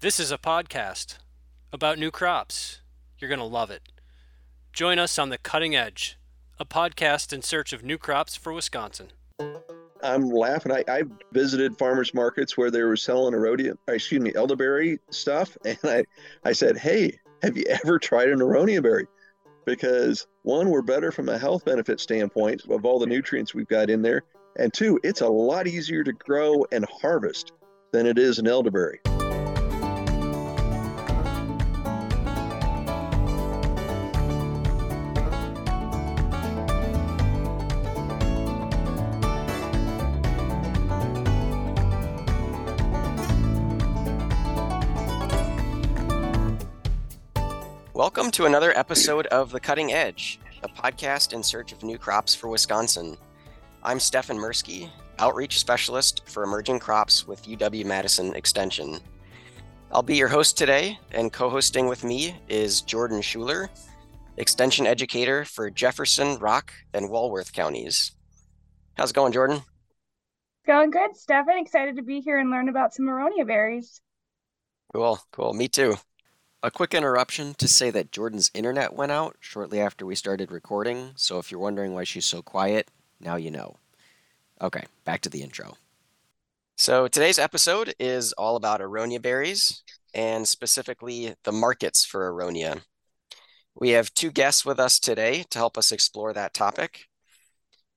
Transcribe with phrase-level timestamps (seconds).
[0.00, 1.18] This is a podcast
[1.72, 2.82] about new crops.
[3.18, 3.82] You're going to love it.
[4.72, 6.16] Join us on The Cutting Edge,
[6.56, 9.08] a podcast in search of new crops for Wisconsin.
[10.00, 10.70] I'm laughing.
[10.70, 15.58] I, I visited farmers markets where they were selling aronia, uh, excuse me, elderberry stuff,
[15.64, 16.04] and I,
[16.44, 19.08] I said, "Hey, have you ever tried an aronia berry?"
[19.66, 23.90] Because one, we're better from a health benefit standpoint of all the nutrients we've got
[23.90, 24.22] in there,
[24.60, 27.50] and two, it's a lot easier to grow and harvest
[27.90, 29.00] than it is an elderberry.
[48.28, 52.34] Welcome to another episode of The Cutting Edge, a podcast in search of new crops
[52.34, 53.16] for Wisconsin.
[53.82, 58.98] I'm Stefan Mirsky, Outreach Specialist for Emerging Crops with UW Madison Extension.
[59.90, 63.70] I'll be your host today, and co hosting with me is Jordan Schuler,
[64.36, 68.12] Extension Educator for Jefferson, Rock, and Walworth counties.
[68.98, 69.62] How's it going, Jordan?
[70.66, 71.60] Going good, Stefan.
[71.60, 74.02] Excited to be here and learn about some aronia berries.
[74.92, 75.54] Cool, cool.
[75.54, 75.96] Me too.
[76.60, 81.12] A quick interruption to say that Jordan's internet went out shortly after we started recording,
[81.14, 83.76] so if you're wondering why she's so quiet, now you know.
[84.60, 85.76] Okay, back to the intro.
[86.76, 92.82] So today's episode is all about aronia berries and specifically the markets for aronia.
[93.76, 97.06] We have two guests with us today to help us explore that topic.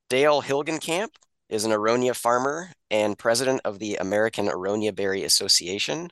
[0.07, 1.15] Dale Hilgenkamp
[1.49, 6.11] is an aronia farmer and president of the American Aronia Berry Association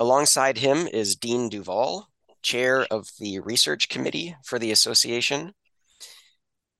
[0.00, 2.08] Alongside him is Dean Duval,
[2.42, 5.54] chair of the research committee for the association.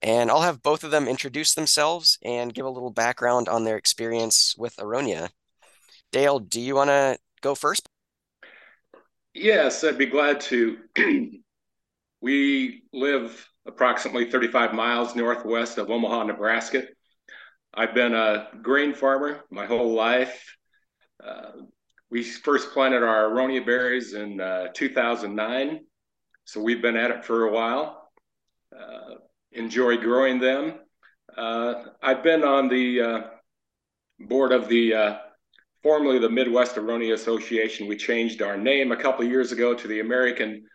[0.02, 3.76] And I'll have both of them introduce themselves and give a little background on their
[3.76, 5.30] experience with Aronia.
[6.12, 7.88] Dale, do you want to go first?
[9.32, 10.78] Yes, I'd be glad to.
[12.20, 16.84] we live approximately 35 miles northwest of Omaha, Nebraska.
[17.72, 20.56] I've been a grain farmer my whole life.
[21.22, 21.52] Uh,
[22.14, 25.80] we first planted our aronia berries in uh, 2009.
[26.44, 28.08] So we've been at it for a while.
[28.72, 29.16] Uh,
[29.50, 30.74] enjoy growing them.
[31.36, 33.20] Uh, I've been on the uh,
[34.20, 35.16] board of the uh,
[35.82, 37.88] formerly the Midwest Aronia Association.
[37.88, 40.66] We changed our name a couple years ago to the American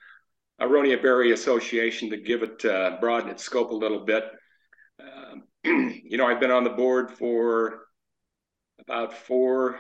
[0.60, 4.26] Aronia Berry Association to give it uh, broaden its scope a little bit.
[5.00, 5.44] Um,
[6.04, 7.86] you know, I've been on the board for
[8.82, 9.80] about four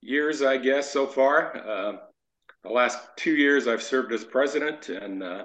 [0.00, 1.56] years, I guess, so far.
[1.56, 1.92] Uh,
[2.62, 5.44] the last two years, I've served as president, and uh,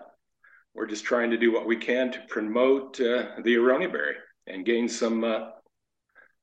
[0.73, 4.15] we're just trying to do what we can to promote uh, the aronia berry
[4.47, 5.49] and gain some uh,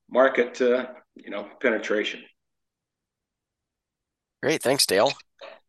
[0.09, 2.21] market, uh, you know, penetration.
[4.41, 5.11] Great, thanks, Dale.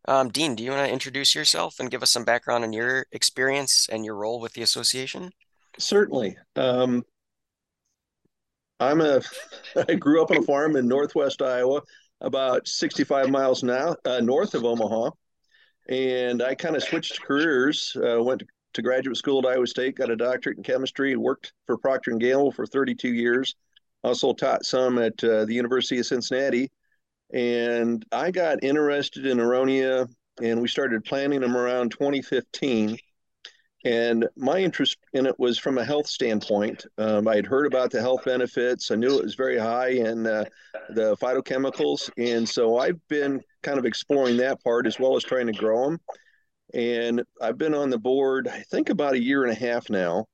[0.09, 3.07] Um, Dean, do you want to introduce yourself and give us some background on your
[3.13, 5.31] experience and your role with the association?
[5.79, 6.37] Certainly.
[6.57, 7.05] Um,
[8.81, 9.21] I'm a.
[9.89, 11.83] I grew up on a farm in Northwest Iowa
[12.23, 15.11] about 65 miles now uh, north of Omaha.
[15.89, 17.97] And I kind of switched careers.
[17.97, 18.43] Uh, went
[18.75, 22.21] to, graduate school at Iowa State, got a doctorate in chemistry, worked for Procter and
[22.21, 23.55] Gamble for 32 years.
[24.03, 26.71] Also taught some at uh, the University of Cincinnati.
[27.33, 30.09] And I got interested in aronia,
[30.41, 32.97] and we started planting them around 2015.
[33.85, 36.87] And my interest in it was from a health standpoint.
[36.99, 38.91] Um, I had heard about the health benefits.
[38.91, 40.45] I knew it was very high in uh,
[40.91, 42.11] the phytochemicals.
[42.17, 45.85] And so I've been kind of exploring that part as well as trying to grow
[45.85, 46.01] them.
[46.75, 50.27] And I've been on the board, I think, about a year and a half now.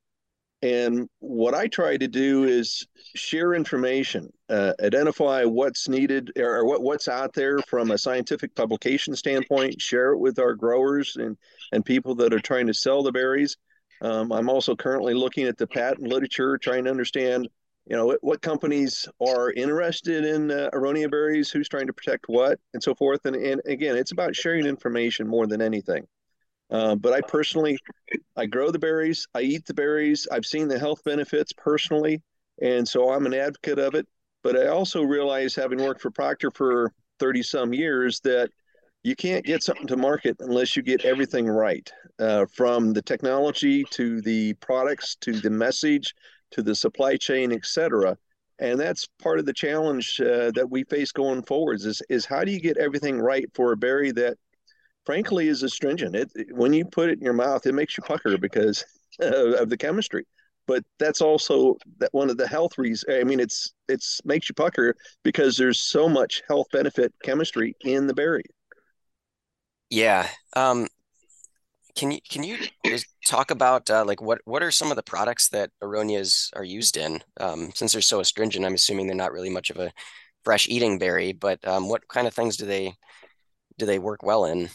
[0.61, 6.83] And what I try to do is share information, uh, identify what's needed or what,
[6.83, 11.37] what's out there from a scientific publication standpoint, share it with our growers and,
[11.71, 13.57] and people that are trying to sell the berries.
[14.01, 17.49] Um, I'm also currently looking at the patent literature, trying to understand,
[17.87, 22.25] you know, what, what companies are interested in uh, aronia berries, who's trying to protect
[22.27, 23.27] what, and so forth.
[23.27, 26.07] And, and again, it's about sharing information more than anything.
[26.71, 27.79] Uh, but I personally,
[28.37, 30.27] I grow the berries, I eat the berries.
[30.31, 32.21] I've seen the health benefits personally,
[32.61, 34.07] and so I'm an advocate of it.
[34.43, 38.51] But I also realize, having worked for Procter for 30 some years, that
[39.03, 43.85] you can't get something to market unless you get everything right, uh, from the technology
[43.91, 46.15] to the products to the message
[46.51, 48.17] to the supply chain, et cetera.
[48.59, 52.45] And that's part of the challenge uh, that we face going forwards is, is how
[52.45, 54.37] do you get everything right for a berry that
[55.09, 56.15] frankly is astringent.
[56.15, 58.85] It when you put it in your mouth, it makes you pucker because
[59.21, 60.27] of the chemistry.
[60.67, 63.17] But that's also that one of the health reasons.
[63.19, 64.95] I mean, it's it's makes you pucker
[65.25, 68.45] because there's so much health benefit chemistry in the berry.
[69.89, 70.29] Yeah.
[70.55, 70.89] Um,
[71.97, 75.03] can you can you just talk about uh, like what what are some of the
[75.03, 77.23] products that aronias are used in?
[77.41, 79.91] Um, since they're so astringent, I'm assuming they're not really much of a
[80.45, 82.93] fresh eating berry, but um, what kind of things do they
[83.79, 84.69] do they work well in?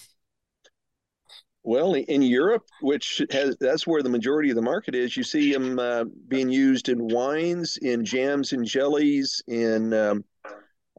[1.63, 5.53] Well, in Europe, which has that's where the majority of the market is, you see
[5.53, 10.25] them uh, being used in wines, in jams and jellies, in um,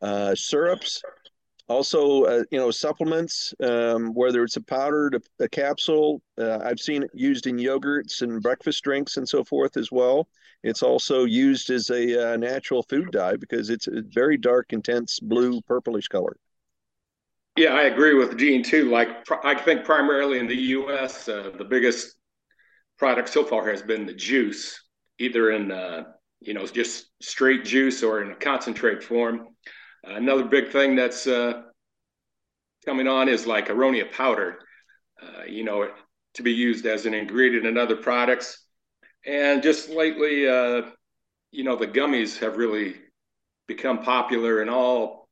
[0.01, 1.03] uh, syrups,
[1.69, 6.23] also uh, you know supplements, um, whether it's a powder, a, a capsule.
[6.39, 10.29] Uh, I've seen it used in yogurts and breakfast drinks and so forth as well.
[10.63, 15.21] It's also used as a uh, natural food dye because it's a very dark, intense
[15.21, 16.37] blue, purplish color.
[17.57, 18.91] Yeah, I agree with Gene too.
[18.91, 19.09] Like,
[19.45, 22.15] I think primarily in the U.S., uh, the biggest
[22.99, 24.81] product so far has been the juice,
[25.19, 26.05] either in uh,
[26.41, 29.49] you know just straight juice or in a concentrate form.
[30.07, 31.63] Uh, another big thing that's uh,
[32.85, 34.59] coming on is like aronia powder,
[35.23, 35.89] uh, you know,
[36.35, 38.65] to be used as an ingredient in other products.
[39.27, 40.83] And just lately, uh,
[41.53, 42.97] you know, the gummies have really
[43.67, 45.24] become popular in all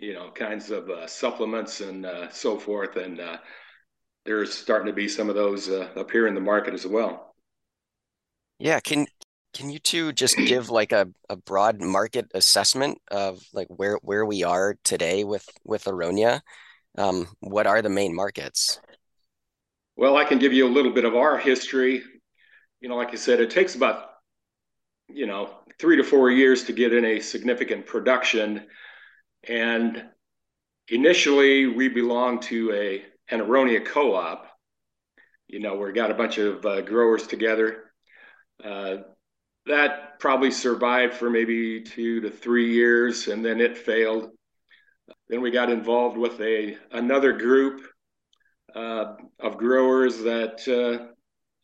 [0.00, 2.96] you know, kinds of uh, supplements and uh, so forth.
[2.96, 3.36] And uh,
[4.24, 7.34] there's starting to be some of those uh, up here in the market as well.
[8.58, 9.06] Yeah, can
[9.52, 14.24] can you two just give like a, a broad market assessment of like where where
[14.24, 16.40] we are today with with Aronia?
[16.96, 18.80] Um, what are the main markets?
[19.96, 22.02] Well, I can give you a little bit of our history.
[22.80, 24.06] You know, like I said, it takes about
[25.08, 28.66] you know three to four years to get in a significant production
[29.48, 30.04] and
[30.88, 34.46] initially, we belonged to a an Aronia co-op.
[35.48, 37.84] You know, we got a bunch of uh, growers together.
[38.62, 38.98] Uh,
[39.66, 44.30] that probably survived for maybe two to three years, and then it failed.
[45.28, 47.86] Then we got involved with a another group
[48.74, 51.12] uh, of growers that uh,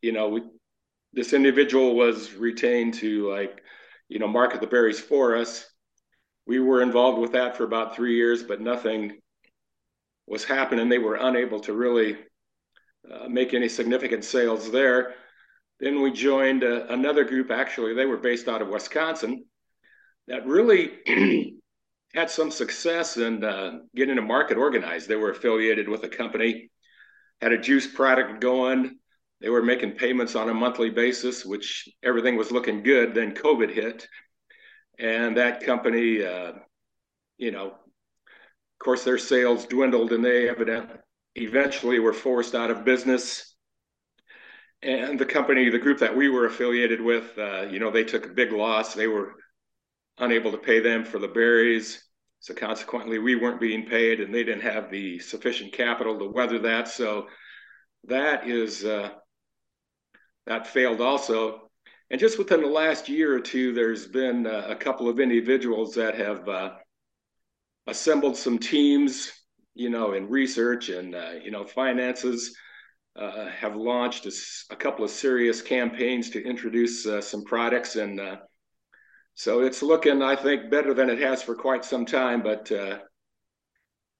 [0.02, 0.42] you know we,
[1.12, 3.62] this individual was retained to like
[4.08, 5.68] you know market the berries for us
[6.46, 9.18] we were involved with that for about three years, but nothing
[10.26, 10.88] was happening.
[10.88, 12.16] They were unable to really
[13.10, 15.14] uh, make any significant sales there.
[15.80, 19.44] Then we joined uh, another group, actually, they were based out of Wisconsin,
[20.28, 20.92] that really
[22.14, 25.08] had some success in uh, getting a market organized.
[25.08, 26.70] They were affiliated with a company,
[27.40, 28.98] had a juice product going.
[29.40, 33.14] They were making payments on a monthly basis, which everything was looking good.
[33.14, 34.08] Then COVID hit
[34.98, 36.52] and that company, uh,
[37.38, 40.96] you know, of course, their sales dwindled, and they evidently
[41.34, 43.54] eventually were forced out of business.
[44.82, 48.26] And the company, the group that we were affiliated with, uh, you know, they took
[48.26, 48.94] a big loss.
[48.94, 49.34] They were
[50.18, 52.02] unable to pay them for the berries.
[52.40, 56.58] So consequently, we weren't being paid, and they didn't have the sufficient capital to weather
[56.60, 56.88] that.
[56.88, 57.26] So
[58.04, 59.10] that is uh,
[60.46, 61.65] that failed also.
[62.10, 65.94] And just within the last year or two, there's been uh, a couple of individuals
[65.96, 66.70] that have uh,
[67.88, 69.32] assembled some teams,
[69.74, 72.56] you know, in research and, uh, you know, finances,
[73.16, 74.32] uh, have launched a,
[74.70, 77.96] a, couple of serious campaigns to introduce uh, some products.
[77.96, 78.36] And uh,
[79.34, 82.42] so it's looking, I think, better than it has for quite some time.
[82.42, 82.70] But,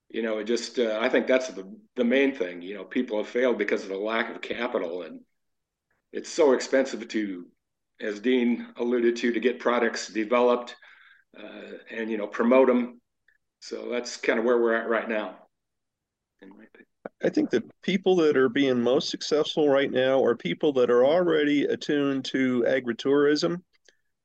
[0.09, 2.63] you know, it just, I think that's the, the main thing.
[2.63, 5.03] You know, people have failed because of the lack of capital.
[5.03, 5.21] And
[6.13, 7.47] it's so expensive to
[8.01, 10.77] as Dean alluded to, to get products developed
[11.39, 13.01] uh, and you know promote them.
[13.61, 15.37] So that's kind of where we're at right now.
[17.23, 21.05] I think the people that are being most successful right now are people that are
[21.05, 23.63] already attuned to agritourism.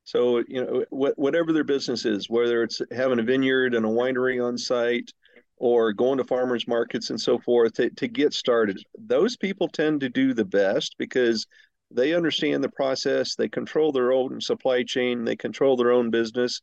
[0.03, 3.89] So you know wh- whatever their business is, whether it's having a vineyard and a
[3.89, 5.11] winery on site,
[5.57, 8.81] or going to farmers markets and so forth to, to get started.
[8.97, 11.45] Those people tend to do the best because
[11.93, 13.36] they understand the process.
[13.36, 15.25] They control their own supply chain.
[15.25, 16.62] They control their own business.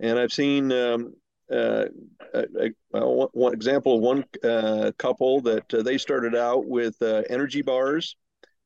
[0.00, 1.14] And I've seen um,
[1.50, 1.86] uh,
[2.34, 7.22] a, a, one example of one uh, couple that uh, they started out with uh,
[7.28, 8.16] energy bars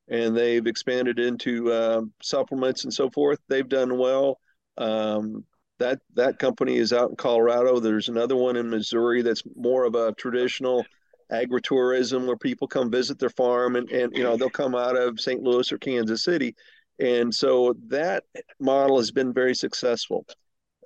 [0.08, 3.40] and they've expanded into um, supplements and so forth.
[3.48, 4.38] They've done well.
[4.76, 5.44] Um,
[5.78, 7.80] that that company is out in Colorado.
[7.80, 10.84] There's another one in Missouri that's more of a traditional
[11.32, 15.20] agritourism where people come visit their farm and, and you know they'll come out of
[15.20, 15.42] St.
[15.42, 16.54] Louis or Kansas City.
[16.98, 18.24] And so that
[18.60, 20.26] model has been very successful.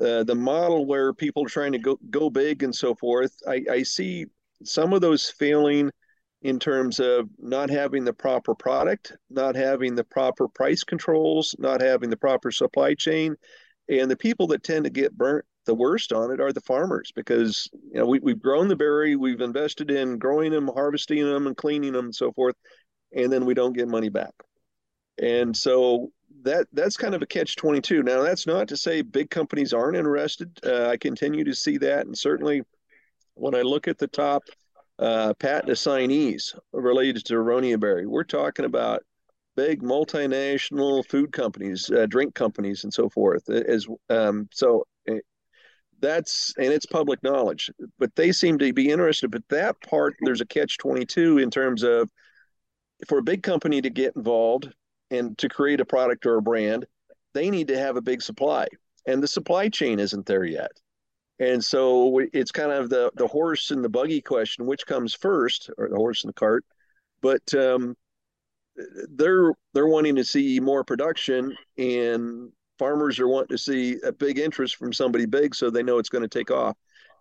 [0.01, 3.65] Uh, the model where people are trying to go, go big and so forth, I,
[3.71, 4.27] I see
[4.63, 5.91] some of those failing
[6.43, 11.81] in terms of not having the proper product, not having the proper price controls, not
[11.81, 13.37] having the proper supply chain.
[13.89, 17.13] And the people that tend to get burnt the worst on it are the farmers
[17.15, 21.47] because you know we, we've grown the berry, we've invested in growing them, harvesting them,
[21.47, 22.55] and cleaning them, and so forth,
[23.15, 24.33] and then we don't get money back.
[25.19, 26.11] And so
[26.43, 29.97] that that's kind of a catch 22 now that's not to say big companies aren't
[29.97, 32.63] interested uh, i continue to see that and certainly
[33.35, 34.43] when i look at the top
[34.99, 39.03] uh, patent assignees related to aronia berry we're talking about
[39.57, 44.85] big multinational food companies uh, drink companies and so forth as um, so
[46.01, 50.41] that's and it's public knowledge but they seem to be interested but that part there's
[50.41, 52.11] a catch 22 in terms of
[53.07, 54.73] for a big company to get involved
[55.11, 56.87] and to create a product or a brand,
[57.35, 58.67] they need to have a big supply,
[59.07, 60.73] and the supply chain isn't there yet.
[61.39, 65.69] And so it's kind of the the horse and the buggy question: which comes first,
[65.77, 66.65] or the horse and the cart?
[67.21, 67.95] But um,
[69.11, 74.39] they're they're wanting to see more production, and farmers are wanting to see a big
[74.39, 76.77] interest from somebody big, so they know it's going to take off.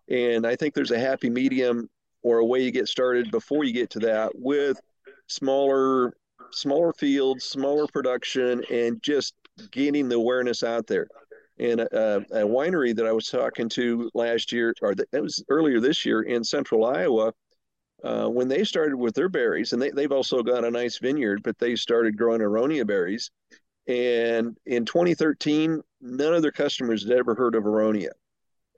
[0.09, 1.89] And I think there's a happy medium
[2.21, 4.79] or a way you get started before you get to that with
[5.27, 6.13] smaller
[6.51, 9.33] smaller fields, smaller production, and just
[9.71, 11.07] getting the awareness out there.
[11.57, 15.43] And a, uh, a winery that I was talking to last year, or that was
[15.50, 17.33] earlier this year in central Iowa,
[18.03, 21.41] uh, when they started with their berries, and they, they've also got a nice vineyard,
[21.43, 23.31] but they started growing aronia berries.
[23.87, 28.09] And in 2013, none of their customers had ever heard of aronia.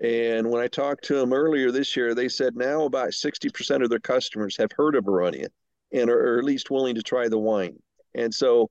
[0.01, 3.89] And when I talked to them earlier this year, they said now about 60% of
[3.89, 5.47] their customers have heard of aronia
[5.91, 7.77] and are, at least willing to try the wine.
[8.13, 8.69] And so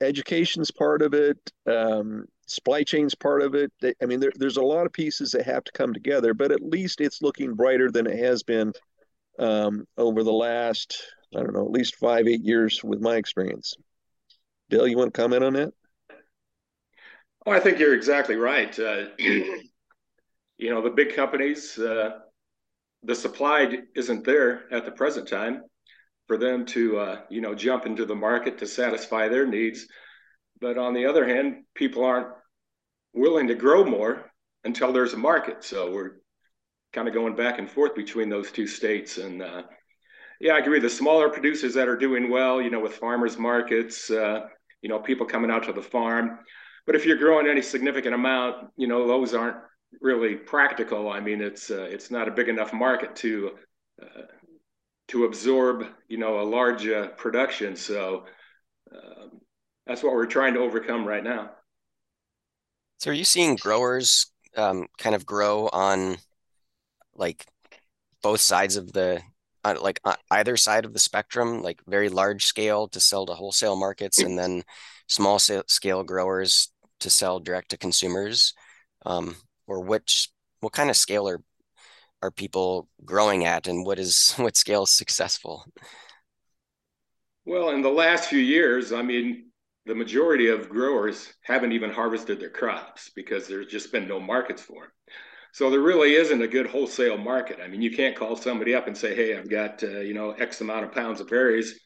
[0.00, 1.38] education's part of it.
[1.66, 3.72] Um, supply chain's part of it.
[4.02, 6.62] I mean, there, there's a lot of pieces that have to come together, but at
[6.62, 8.72] least it's looking brighter than it has been
[9.38, 11.02] um, over the last,
[11.34, 13.74] I don't know, at least five, eight years with my experience.
[14.70, 15.72] Dale, you want to comment on that?
[17.44, 18.78] Oh, I think you're exactly right.
[18.78, 19.58] Uh, you
[20.60, 22.20] know, the big companies, uh,
[23.02, 25.62] the supply isn't there at the present time
[26.28, 29.88] for them to uh, you know jump into the market to satisfy their needs.
[30.60, 32.28] But on the other hand, people aren't
[33.12, 34.30] willing to grow more
[34.62, 35.64] until there's a market.
[35.64, 36.18] So we're
[36.92, 39.18] kind of going back and forth between those two states.
[39.18, 39.62] And uh,
[40.38, 40.78] yeah, I agree.
[40.78, 44.46] The smaller producers that are doing well, you know, with farmers markets, uh,
[44.82, 46.40] you know, people coming out to the farm.
[46.86, 49.56] But if you're growing any significant amount, you know, those aren't
[50.00, 51.10] really practical.
[51.10, 53.52] I mean, it's uh, it's not a big enough market to
[54.02, 54.22] uh,
[55.08, 57.76] to absorb, you know, a large uh, production.
[57.76, 58.24] So
[58.94, 59.40] um,
[59.86, 61.50] that's what we're trying to overcome right now.
[62.98, 66.18] So are you seeing growers um, kind of grow on
[67.14, 67.46] like
[68.22, 69.22] both sides of the
[69.64, 73.76] like uh, either side of the spectrum, like very large scale to sell to wholesale
[73.76, 74.62] markets, and then
[75.06, 78.54] small scale growers to sell direct to consumers,
[79.06, 79.36] um,
[79.66, 80.28] or which
[80.60, 81.40] what kind of scale are
[82.22, 85.64] are people growing at and what is what scale is successful?
[87.46, 89.46] Well in the last few years i mean
[89.86, 94.62] the majority of growers haven't even harvested their crops because there's just been no markets
[94.62, 94.92] for them
[95.52, 98.86] so there really isn't a good wholesale market i mean you can't call somebody up
[98.86, 101.80] and say hey i've got uh, you know x amount of pounds of berries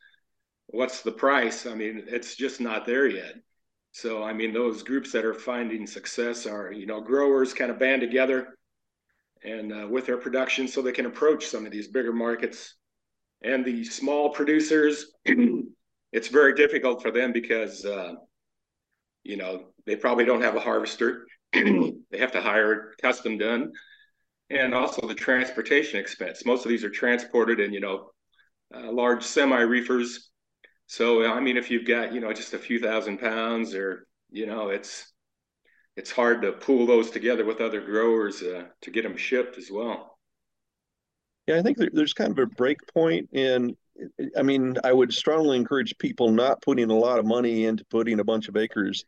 [0.68, 3.34] what's the price i mean it's just not there yet
[3.92, 7.78] so i mean those groups that are finding success are you know growers kind of
[7.78, 8.54] band together
[9.44, 12.74] and uh, with their production so they can approach some of these bigger markets.
[13.42, 15.12] And the small producers,
[16.12, 18.14] it's very difficult for them because, uh,
[19.22, 21.26] you know, they probably don't have a harvester.
[22.10, 23.72] they have to hire custom done.
[24.50, 26.44] And also the transportation expense.
[26.44, 28.10] Most of these are transported in, you know,
[28.74, 30.30] uh, large semi reefers.
[30.86, 34.46] So, I mean, if you've got, you know, just a few thousand pounds or, you
[34.46, 35.10] know, it's,
[35.96, 39.70] it's hard to pool those together with other growers uh, to get them shipped as
[39.70, 40.18] well.
[41.46, 43.76] Yeah, I think there's kind of a break point in.
[44.36, 48.18] I mean, I would strongly encourage people not putting a lot of money into putting
[48.18, 49.04] a bunch of acres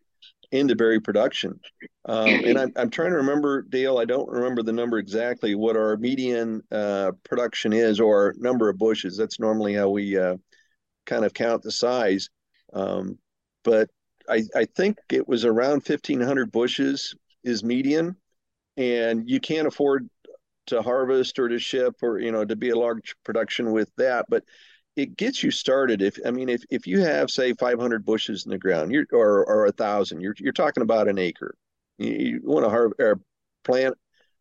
[0.52, 1.60] into berry production.
[2.04, 5.76] Um, and I'm, I'm trying to remember, Dale, I don't remember the number exactly what
[5.76, 9.16] our median uh, production is or number of bushes.
[9.16, 10.36] That's normally how we uh,
[11.04, 12.28] kind of count the size.
[12.72, 13.18] Um,
[13.64, 13.90] but
[14.28, 18.16] I, I think it was around 1,500 bushes is median,
[18.76, 20.08] and you can't afford
[20.66, 24.26] to harvest or to ship or you know to be a large production with that,
[24.28, 24.44] but
[24.96, 26.02] it gets you started.
[26.02, 29.44] If I mean, if if you have say 500 bushes in the ground, you're or
[29.44, 31.54] or a thousand, you're you're talking about an acre.
[31.98, 33.20] You, you want to har- or
[33.64, 33.94] plant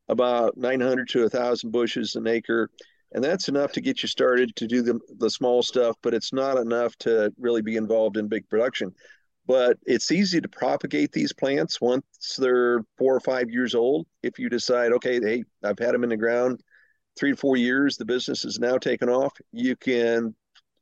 [0.08, 2.70] about 900 to a thousand bushes an acre
[3.14, 6.32] and that's enough to get you started to do the, the small stuff but it's
[6.32, 8.94] not enough to really be involved in big production
[9.48, 12.04] but it's easy to propagate these plants once
[12.38, 14.08] they're four or five years old.
[14.24, 16.62] If you decide, okay, hey, I've had them in the ground
[17.18, 19.34] three to four years, the business is now taken off.
[19.52, 20.36] You can,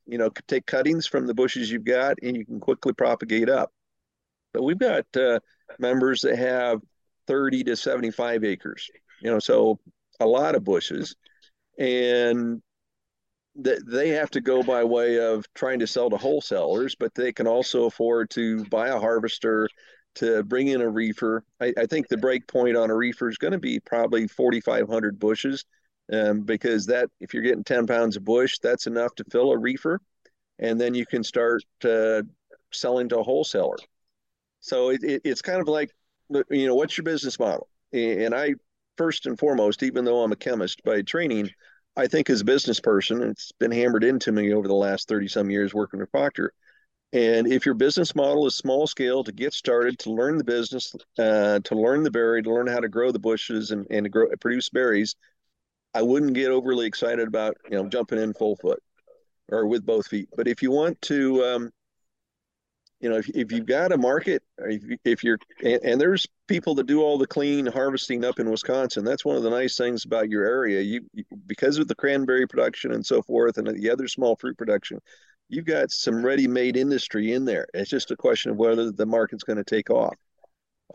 [0.05, 3.71] you know, take cuttings from the bushes you've got, and you can quickly propagate up.
[4.53, 5.39] But we've got uh,
[5.79, 6.81] members that have
[7.27, 8.89] 30 to 75 acres,
[9.21, 9.79] you know, so
[10.19, 11.15] a lot of bushes,
[11.77, 12.61] and
[13.55, 17.31] that they have to go by way of trying to sell to wholesalers, but they
[17.31, 19.69] can also afford to buy a harvester
[20.15, 21.43] to bring in a reefer.
[21.61, 25.19] I, I think the break point on a reefer is going to be probably 4,500
[25.19, 25.65] bushes,
[26.13, 29.57] um, because that if you're getting 10 pounds of bush, that's enough to fill a
[29.57, 29.99] reefer,
[30.59, 32.21] and then you can start uh,
[32.71, 33.77] selling to a wholesaler.
[34.59, 35.91] So it, it, it's kind of like,
[36.49, 37.67] you know, what's your business model?
[37.91, 38.55] And I
[38.97, 41.49] first and foremost, even though I'm a chemist by training,
[41.95, 45.27] I think as a business person, it's been hammered into me over the last 30
[45.27, 46.53] some years working with Procter.
[47.11, 50.95] And if your business model is small scale to get started, to learn the business,
[51.19, 54.09] uh, to learn the berry, to learn how to grow the bushes and, and to
[54.09, 55.15] grow, produce berries,
[55.93, 58.81] I wouldn't get overly excited about, you know, jumping in full foot
[59.49, 60.29] or with both feet.
[60.35, 61.71] But if you want to, um,
[62.99, 66.73] you know, if, if you've got a market, if, if you're, and, and, there's people
[66.75, 69.03] that do all the clean harvesting up in Wisconsin.
[69.03, 70.81] That's one of the nice things about your area.
[70.81, 74.57] You, you because of the cranberry production and so forth, and the other small fruit
[74.57, 74.99] production,
[75.49, 77.67] you've got some ready-made industry in there.
[77.73, 80.15] It's just a question of whether the market's going to take off.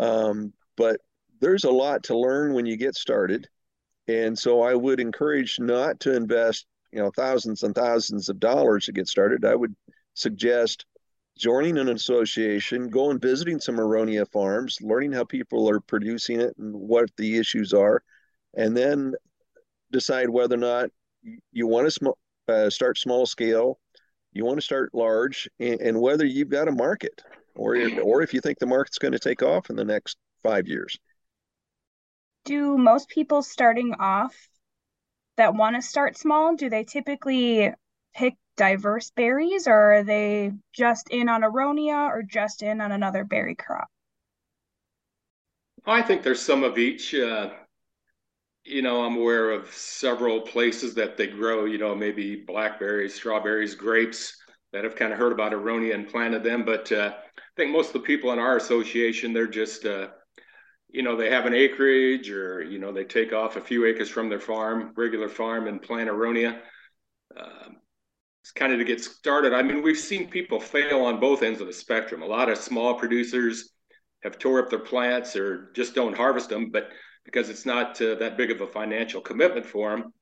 [0.00, 1.00] Um, but
[1.40, 3.48] there's a lot to learn when you get started,
[4.08, 8.86] and so I would encourage not to invest, you know, thousands and thousands of dollars
[8.86, 9.44] to get started.
[9.44, 9.76] I would
[10.14, 10.86] suggest
[11.36, 16.74] joining an association, going visiting some aronia farms, learning how people are producing it and
[16.74, 18.02] what the issues are,
[18.56, 19.14] and then
[19.92, 20.90] decide whether or not
[21.52, 22.08] you want to sm-
[22.48, 23.78] uh, start small scale,
[24.32, 27.22] you want to start large, and, and whether you've got a market,
[27.54, 30.66] or or if you think the market's going to take off in the next five
[30.66, 30.98] years.
[32.44, 34.48] Do most people starting off
[35.36, 37.72] that want to start small do they typically
[38.14, 43.24] pick diverse berries or are they just in on aronia or just in on another
[43.24, 43.88] berry crop?
[45.86, 47.14] I think there's some of each.
[47.14, 47.50] Uh,
[48.64, 53.74] you know, I'm aware of several places that they grow, you know, maybe blackberries, strawberries,
[53.74, 54.36] grapes
[54.72, 56.64] that have kind of heard about aronia and planted them.
[56.64, 60.08] But uh, I think most of the people in our association, they're just, uh,
[60.90, 64.08] you know, they have an acreage or, you know, they take off a few acres
[64.08, 66.58] from their farm, regular farm, and plant aronia.
[67.36, 67.76] Um,
[68.42, 69.52] it's kind of to get started.
[69.52, 72.22] I mean, we've seen people fail on both ends of the spectrum.
[72.22, 73.70] A lot of small producers
[74.22, 76.88] have tore up their plants or just don't harvest them, but
[77.24, 80.12] because it's not uh, that big of a financial commitment for them.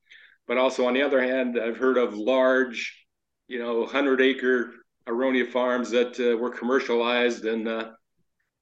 [0.47, 3.05] But also on the other hand, I've heard of large,
[3.47, 4.73] you know, hundred acre
[5.07, 7.91] aronia farms that uh, were commercialized and uh,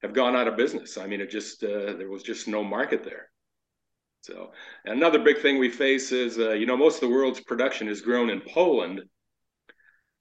[0.02, 0.98] have gone out of business.
[0.98, 3.30] I mean, it just uh, there was just no market there.
[4.26, 4.50] So
[4.84, 8.00] another big thing we face is, uh, you know, most of the world's production is
[8.00, 9.02] grown in Poland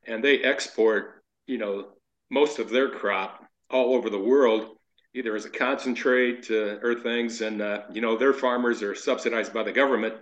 [0.06, 1.88] and they export, you know,
[2.30, 4.78] most of their crop all over the world,
[5.16, 7.42] either as a concentrate uh, or things.
[7.42, 10.14] And, uh, you know, their farmers are subsidized by the government.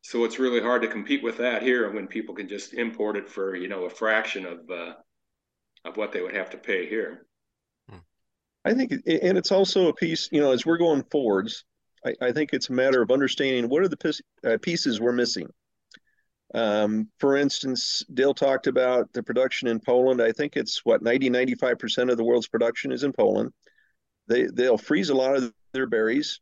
[0.00, 3.28] So it's really hard to compete with that here when people can just import it
[3.28, 4.94] for, you know, a fraction of, uh,
[5.84, 7.27] of what they would have to pay here.
[8.68, 11.64] I think, and it's also a piece, you know, as we're going forwards,
[12.04, 15.48] I, I think it's a matter of understanding what are the uh, pieces we're missing.
[16.54, 20.20] Um, for instance, Dale talked about the production in Poland.
[20.20, 23.52] I think it's what 90, 95% of the world's production is in Poland.
[24.28, 26.38] They, they'll freeze a lot of their berries.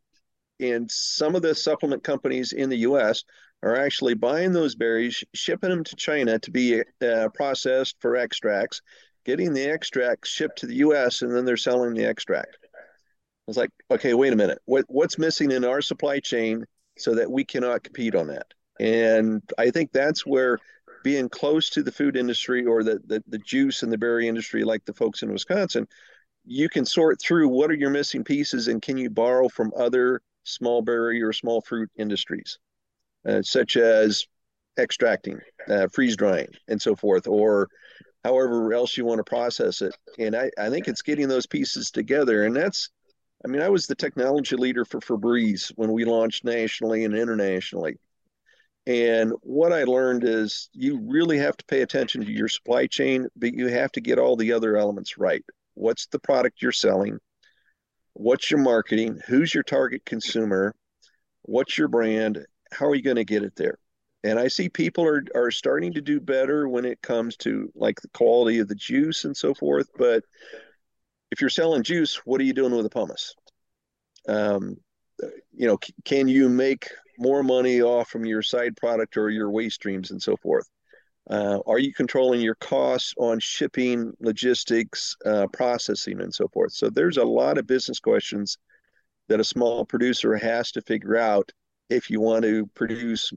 [0.59, 3.23] And some of the supplement companies in the US
[3.63, 8.81] are actually buying those berries, shipping them to China to be uh, processed for extracts,
[9.27, 12.57] getting the extract shipped to the US, and then they're selling the extract.
[13.47, 14.59] It's like, okay, wait a minute.
[14.65, 16.65] What, what's missing in our supply chain
[16.97, 18.47] so that we cannot compete on that?
[18.79, 20.59] And I think that's where
[21.03, 24.63] being close to the food industry or the, the, the juice and the berry industry,
[24.63, 25.87] like the folks in Wisconsin,
[26.45, 30.21] you can sort through what are your missing pieces and can you borrow from other
[30.43, 32.59] small berry or small fruit industries,
[33.27, 34.25] uh, such as
[34.79, 37.67] extracting, uh, freeze drying, and so forth, or
[38.27, 39.95] however else you want to process it.
[40.19, 42.43] And I, I think it's getting those pieces together.
[42.43, 42.89] And that's,
[43.45, 47.97] I mean, I was the technology leader for Febreze when we launched nationally and internationally.
[48.85, 53.27] And what I learned is you really have to pay attention to your supply chain,
[53.37, 55.43] but you have to get all the other elements right.
[55.75, 57.19] What's the product you're selling?
[58.13, 59.21] What's your marketing?
[59.27, 60.75] Who's your target consumer?
[61.43, 62.45] What's your brand?
[62.73, 63.77] How are you going to get it there?
[64.23, 68.01] And I see people are, are starting to do better when it comes to like
[68.01, 69.87] the quality of the juice and so forth.
[69.97, 70.23] But
[71.31, 73.33] if you're selling juice, what are you doing with the pomace?
[74.27, 74.77] Um,
[75.53, 79.75] you know, can you make more money off from your side product or your waste
[79.75, 80.67] streams and so forth?
[81.29, 86.71] Uh, are you controlling your costs on shipping, logistics, uh, processing, and so forth?
[86.71, 88.57] So there's a lot of business questions
[89.27, 91.51] that a small producer has to figure out
[91.89, 93.33] if you want to produce,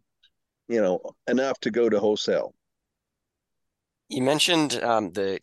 [0.71, 2.55] you know, enough to go to wholesale.
[4.09, 5.41] You mentioned um, the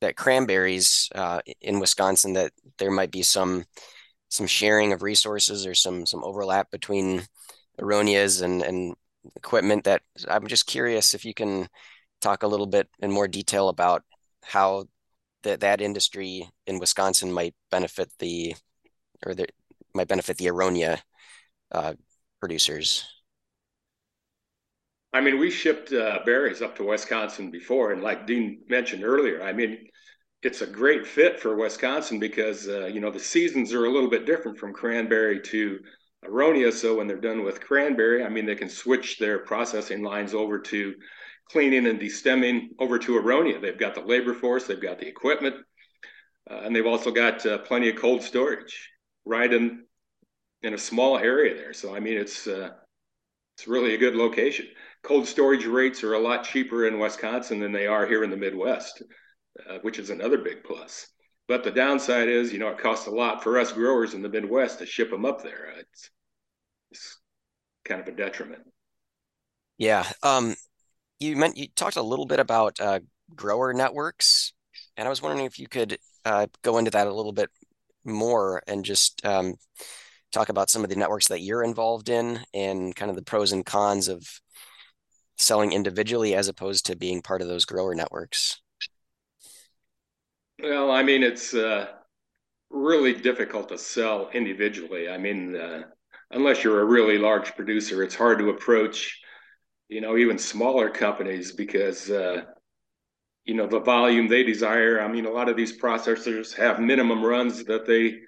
[0.00, 3.64] that cranberries uh, in Wisconsin that there might be some
[4.30, 7.22] some sharing of resources or some some overlap between
[7.78, 8.94] Aronias and and
[9.36, 11.68] equipment that I'm just curious if you can
[12.22, 14.02] talk a little bit in more detail about
[14.42, 14.86] how
[15.42, 18.54] that that industry in Wisconsin might benefit the
[19.26, 19.46] or the
[19.94, 21.00] might benefit the Aronia
[21.70, 21.92] uh,
[22.40, 23.19] producers.
[25.12, 29.42] I mean, we shipped uh, berries up to Wisconsin before, and like Dean mentioned earlier,
[29.42, 29.88] I mean,
[30.42, 34.08] it's a great fit for Wisconsin because uh, you know the seasons are a little
[34.08, 35.80] bit different from cranberry to
[36.24, 36.72] Aronia.
[36.72, 40.58] So when they're done with cranberry, I mean, they can switch their processing lines over
[40.60, 40.94] to
[41.50, 43.60] cleaning and destemming over to Aronia.
[43.60, 45.56] They've got the labor force, they've got the equipment,
[46.48, 48.90] uh, and they've also got uh, plenty of cold storage
[49.24, 49.84] right in
[50.62, 51.72] in a small area there.
[51.72, 52.70] So I mean, it's uh,
[53.56, 54.66] it's really a good location.
[55.02, 58.36] Cold storage rates are a lot cheaper in Wisconsin than they are here in the
[58.36, 59.02] Midwest,
[59.68, 61.06] uh, which is another big plus.
[61.48, 64.28] But the downside is, you know, it costs a lot for us growers in the
[64.28, 65.72] Midwest to ship them up there.
[65.78, 66.10] It's,
[66.90, 67.18] it's
[67.84, 68.62] kind of a detriment.
[69.78, 70.04] Yeah.
[70.22, 70.54] Um,
[71.18, 73.00] you meant you talked a little bit about uh,
[73.34, 74.52] grower networks,
[74.96, 77.50] and I was wondering if you could uh, go into that a little bit
[78.04, 79.54] more and just um,
[80.32, 83.52] talk about some of the networks that you're involved in and kind of the pros
[83.52, 84.40] and cons of
[85.40, 88.60] selling individually as opposed to being part of those grower networks.
[90.62, 91.88] Well, I mean, it's uh,
[92.68, 95.08] really difficult to sell individually.
[95.08, 95.82] I mean, uh,
[96.30, 99.20] unless you're a really large producer, it's hard to approach
[99.90, 102.42] you know, even smaller companies because, uh,
[103.44, 105.00] you know, the volume they desire.
[105.02, 108.20] I mean, a lot of these processors have minimum runs that they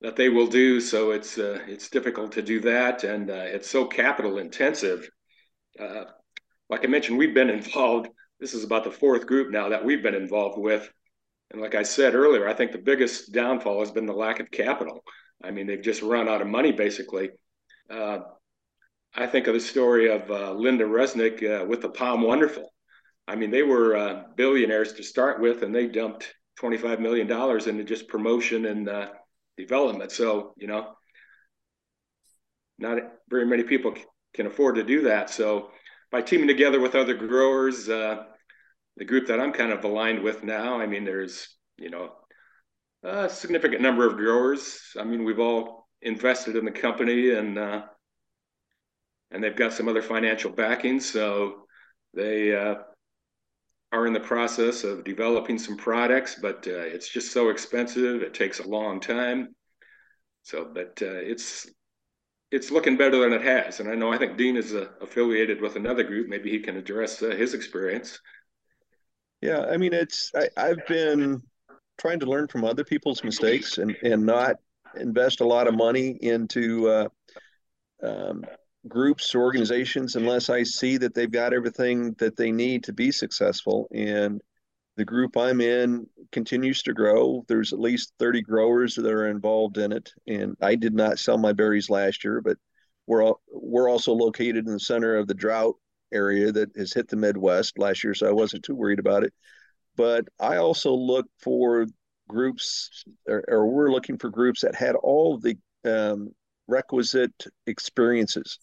[0.00, 3.68] that they will do, so it's uh, it's difficult to do that, and uh, it's
[3.70, 5.08] so capital intensive.
[5.78, 6.04] Uh,
[6.68, 8.08] like I mentioned, we've been involved.
[8.40, 10.90] This is about the fourth group now that we've been involved with,
[11.52, 14.50] and like I said earlier, I think the biggest downfall has been the lack of
[14.50, 15.04] capital.
[15.44, 17.30] I mean, they've just run out of money basically.
[17.90, 18.20] Uh,
[19.14, 22.72] I think of the story of uh, Lynda Resnick uh, with the POM Wonderful.
[23.28, 27.84] I mean, they were uh, billionaires to start with, and they dumped $25 million into
[27.84, 29.08] just promotion and uh,
[29.58, 30.12] development.
[30.12, 30.94] So, you know,
[32.78, 33.94] not very many people
[34.34, 35.30] can afford to do that.
[35.30, 35.70] So,
[36.10, 38.24] by teaming together with other growers, uh,
[38.96, 42.12] the group that I'm kind of aligned with now, I mean, there's, you know,
[43.02, 44.80] a significant number of growers.
[44.98, 47.82] I mean, we've all invested in the company and, uh,
[49.30, 51.00] and they've got some other financial backing.
[51.00, 51.64] So
[52.14, 52.74] they uh,
[53.92, 58.22] are in the process of developing some products, but uh, it's just so expensive.
[58.22, 59.54] It takes a long time.
[60.42, 61.68] So, but uh, it's
[62.52, 63.80] it's looking better than it has.
[63.80, 66.28] And I know I think Dean is uh, affiliated with another group.
[66.28, 68.20] Maybe he can address uh, his experience.
[69.40, 71.42] Yeah, I mean, it's I, I've been
[71.98, 74.56] trying to learn from other people's mistakes and and not
[74.94, 77.08] invest a lot of money into uh,
[78.02, 78.44] um,
[78.86, 83.10] groups or organizations unless I see that they've got everything that they need to be
[83.10, 83.88] successful.
[83.92, 84.42] And
[84.96, 87.44] the group I'm in continues to grow.
[87.48, 90.12] There's at least 30 growers that are involved in it.
[90.26, 92.58] And I did not sell my berries last year, but
[93.06, 95.76] we're all, we're also located in the center of the drought
[96.12, 99.32] area that has hit the Midwest last year, so I wasn't too worried about it.
[99.96, 101.86] But I also look for
[102.28, 106.30] groups, or, or we're looking for groups that had all the um,
[106.68, 108.58] requisite experiences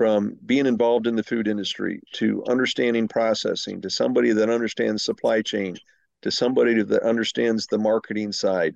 [0.00, 5.42] from being involved in the food industry to understanding processing to somebody that understands supply
[5.42, 5.76] chain
[6.22, 8.74] to somebody that understands the marketing side.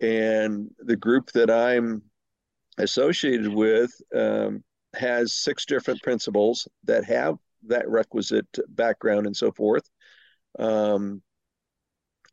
[0.00, 2.00] And the group that I'm
[2.78, 9.86] associated with um, has six different principals that have that requisite background and so forth.
[10.58, 11.20] Um,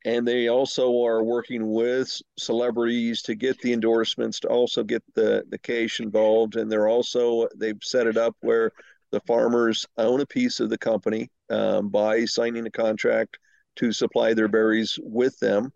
[0.05, 5.43] and they also are working with celebrities to get the endorsements to also get the
[5.49, 6.55] the cash involved.
[6.55, 8.71] And they're also they've set it up where
[9.11, 13.39] the farmers own a piece of the company um, by signing a contract
[13.77, 15.71] to supply their berries with them.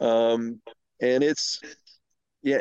[0.00, 0.60] Um,
[1.00, 1.60] and it's
[2.42, 2.60] yeah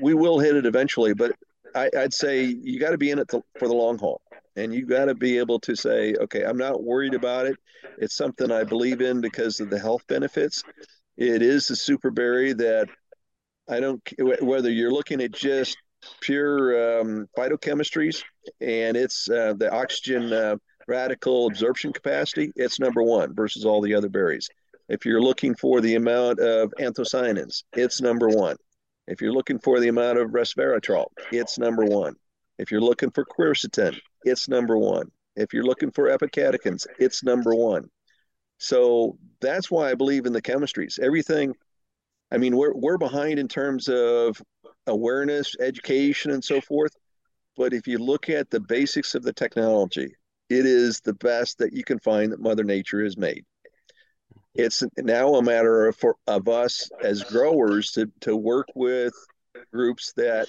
[0.00, 1.32] we will hit it eventually but
[1.74, 4.21] I, would say you got to be in it to, for the long haul
[4.56, 7.56] and you got to be able to say okay i'm not worried about it
[7.98, 10.62] it's something i believe in because of the health benefits
[11.16, 12.88] It is the super berry that
[13.68, 15.76] I don't whether you're looking at just
[16.20, 18.22] pure um, phytochemistries
[18.60, 20.56] and it's uh, the oxygen uh,
[20.88, 24.48] radical absorption capacity, it's number one versus all the other berries.
[24.88, 28.56] If you're looking for the amount of anthocyanins, it's number one.
[29.06, 32.14] If you're looking for the amount of resveratrol, it's number one.
[32.58, 35.10] If you're looking for quercetin, it's number one.
[35.36, 37.88] If you're looking for epicatechins, it's number one.
[38.58, 40.98] So that's why I believe in the chemistries.
[40.98, 41.54] Everything,
[42.30, 44.40] I mean, we're, we're behind in terms of
[44.86, 46.92] awareness, education, and so forth.
[47.56, 50.14] But if you look at the basics of the technology,
[50.48, 53.44] it is the best that you can find that Mother Nature has made.
[54.54, 59.14] It's now a matter of, for, of us as growers to, to work with
[59.72, 60.48] groups that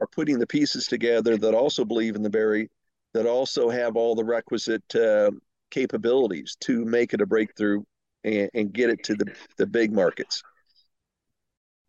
[0.00, 2.70] are putting the pieces together that also believe in the berry,
[3.14, 5.30] that also have all the requisite uh,
[5.70, 7.82] capabilities to make it a breakthrough
[8.24, 10.42] and, and get it to the, the big markets.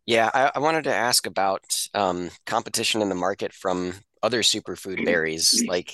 [0.05, 1.61] Yeah, I, I wanted to ask about
[1.93, 5.93] um, competition in the market from other superfood berries like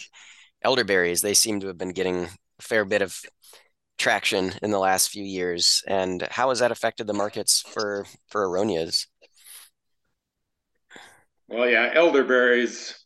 [0.63, 1.22] elderberries.
[1.22, 3.20] They seem to have been getting a fair bit of
[3.98, 5.84] traction in the last few years.
[5.88, 9.08] And how has that affected the markets for for aronias?
[11.48, 13.06] Well, yeah, elderberries,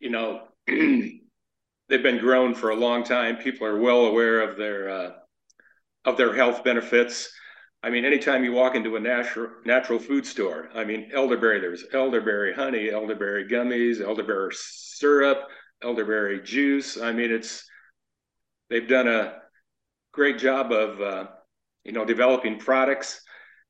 [0.00, 0.42] you know,
[1.88, 3.36] they've been grown for a long time.
[3.36, 5.10] People are well aware of their uh,
[6.04, 7.32] of their health benefits.
[7.82, 11.60] I mean, anytime you walk into a natural natural food store, I mean, elderberry.
[11.60, 15.38] There's elderberry honey, elderberry gummies, elderberry syrup,
[15.82, 17.00] elderberry juice.
[17.00, 17.64] I mean, it's
[18.68, 19.38] they've done a
[20.12, 21.26] great job of uh,
[21.84, 23.22] you know developing products,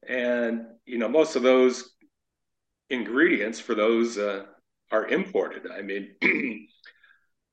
[0.08, 1.94] and you know most of those
[2.90, 4.44] ingredients for those uh,
[4.90, 5.70] are imported.
[5.70, 6.16] I mean,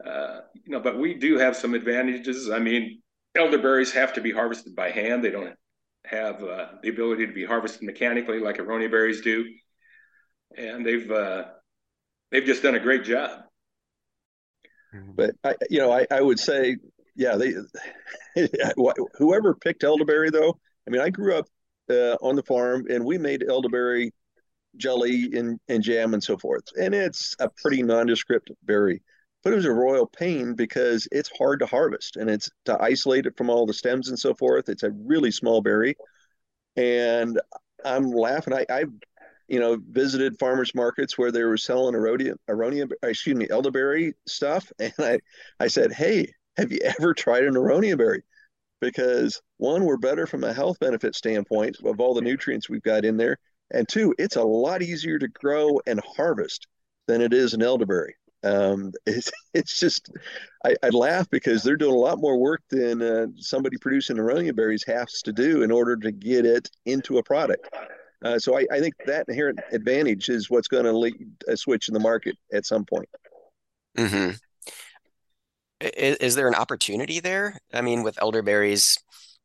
[0.04, 2.50] uh, you know, but we do have some advantages.
[2.50, 3.02] I mean,
[3.36, 5.56] elderberries have to be harvested by hand; they don't
[6.06, 9.46] have uh, the ability to be harvested mechanically like aronia berries do,
[10.58, 11.46] and they've uh,
[12.32, 13.42] they've just done a great job.
[15.16, 16.78] But I, you know, I, I would say
[17.16, 17.54] yeah, they
[19.18, 20.60] whoever picked elderberry though.
[20.88, 21.48] I mean, I grew up
[21.90, 24.12] uh, on the farm and we made elderberry
[24.78, 29.02] jelly and, and jam and so forth, and it's a pretty nondescript berry.
[29.46, 33.28] But it was a royal pain because it's hard to harvest and it's to isolate
[33.28, 34.68] it from all the stems and so forth.
[34.68, 35.96] It's a really small berry,
[36.76, 37.40] and
[37.86, 38.54] I'm laughing.
[38.54, 38.92] I, I've
[39.48, 44.72] you know, visited farmers markets where they were selling aronia, aronia, excuse me, elderberry stuff,
[44.80, 45.20] and I,
[45.60, 48.24] I said, "Hey, have you ever tried an aronia berry?
[48.82, 53.06] Because one, we're better from a health benefit standpoint of all the nutrients we've got
[53.06, 53.38] in there.
[53.72, 56.68] And two, it's a lot easier to grow and harvest
[57.08, 58.16] than it is an elderberry.
[58.46, 60.12] Um, it's, it's just,
[60.64, 64.56] I, I, laugh because they're doing a lot more work than uh, somebody producing aronia
[64.56, 67.68] berries has to do in order to get it into a product.
[68.24, 71.90] Uh, so I, I, think that inherent advantage is what's going to lead a switch
[71.90, 73.10] in the market at some point.
[73.98, 74.32] Mm-hmm.
[75.82, 77.60] Is, is there an opportunity there?
[77.74, 78.98] I mean, with elderberries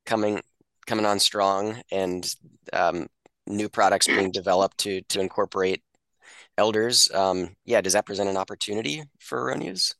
[0.07, 0.41] coming
[0.87, 2.35] coming on strong and
[2.73, 3.09] um,
[3.47, 5.83] new products being developed to to incorporate
[6.61, 9.95] elders, um, yeah, does that present an opportunity for aronias?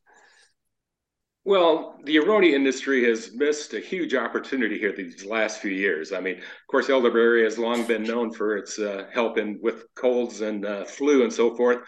[1.45, 6.13] Well, the aronia industry has missed a huge opportunity here these last few years.
[6.13, 9.87] I mean, of course, elderberry has long been known for its uh, help in with
[9.95, 11.79] colds and uh, flu and so forth.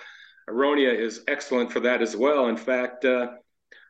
[0.49, 2.49] Aronia is excellent for that as well.
[2.49, 3.27] In fact, uh,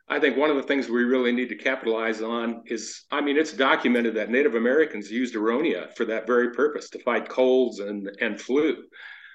[0.09, 3.39] I think one of the things we really need to capitalize on is, I mean,
[3.39, 8.11] it's documented that Native Americans used aronia for that very purpose to fight colds and,
[8.21, 8.83] and flu.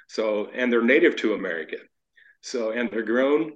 [0.07, 1.77] So, and they're native to America.
[2.41, 3.51] So, and they're grown,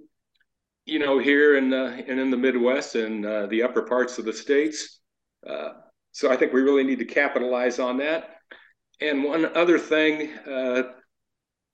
[0.85, 4.25] you know, here in, uh, and in the Midwest and uh, the upper parts of
[4.25, 4.99] the states.
[5.47, 5.69] Uh,
[6.11, 8.37] so I think we really need to capitalize on that.
[8.99, 10.83] And one other thing, uh,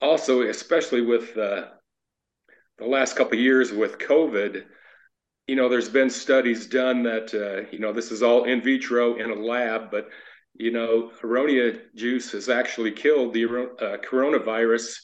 [0.00, 1.66] also, especially with uh,
[2.78, 4.64] the last couple years with COVID,
[5.48, 9.16] you know, there's been studies done that, uh, you know, this is all in vitro
[9.16, 10.08] in a lab, but,
[10.58, 14.98] you know, aronia juice has actually killed the uh, coronavirus,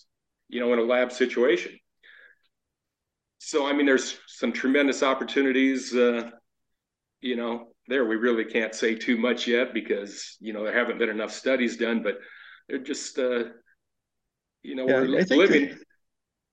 [0.49, 1.79] you know, in a lab situation.
[3.39, 6.31] So, I mean, there's some tremendous opportunities, uh,
[7.21, 8.05] you know, there.
[8.05, 11.77] We really can't say too much yet because, you know, there haven't been enough studies
[11.77, 12.19] done, but
[12.69, 13.45] they're just, uh,
[14.63, 15.69] you know, yeah, we're living.
[15.69, 15.79] The,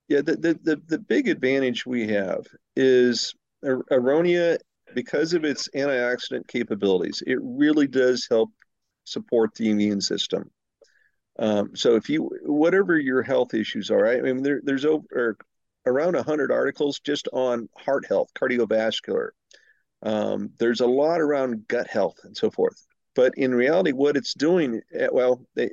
[0.09, 3.33] yeah, the, the, the, the big advantage we have is
[3.63, 4.57] Aronia,
[4.93, 8.51] because of its antioxidant capabilities, it really does help
[9.11, 10.49] support the immune system.
[11.39, 15.37] Um, so if you, whatever your health issues are, I mean, there, there's over
[15.85, 19.29] around 100 articles just on heart health, cardiovascular.
[20.03, 22.85] Um, there's a lot around gut health and so forth.
[23.15, 25.69] But in reality, what it's doing, eh, well, they,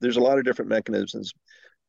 [0.00, 1.32] there's a lot of different mechanisms,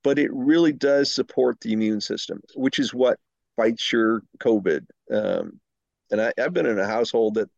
[0.04, 3.20] but it really does support the immune system, which is what
[3.56, 4.86] fights your COVID.
[5.12, 5.60] Um,
[6.10, 7.50] and I, have been in a household that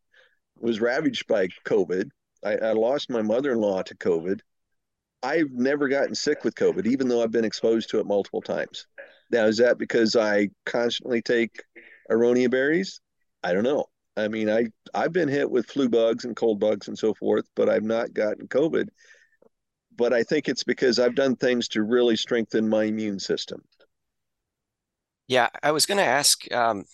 [0.58, 2.10] was ravaged by COVID.
[2.44, 4.40] I, I lost my mother in law to COVID.
[5.22, 8.86] I've never gotten sick with COVID, even though I've been exposed to it multiple times.
[9.30, 11.62] Now, is that because I constantly take
[12.10, 13.00] aronia berries?
[13.42, 13.86] I don't know.
[14.16, 17.44] I mean, I I've been hit with flu bugs and cold bugs and so forth,
[17.54, 18.88] but I've not gotten COVID.
[19.96, 23.62] But I think it's because I've done things to really strengthen my immune system.
[25.28, 26.84] Yeah, I was going to ask um,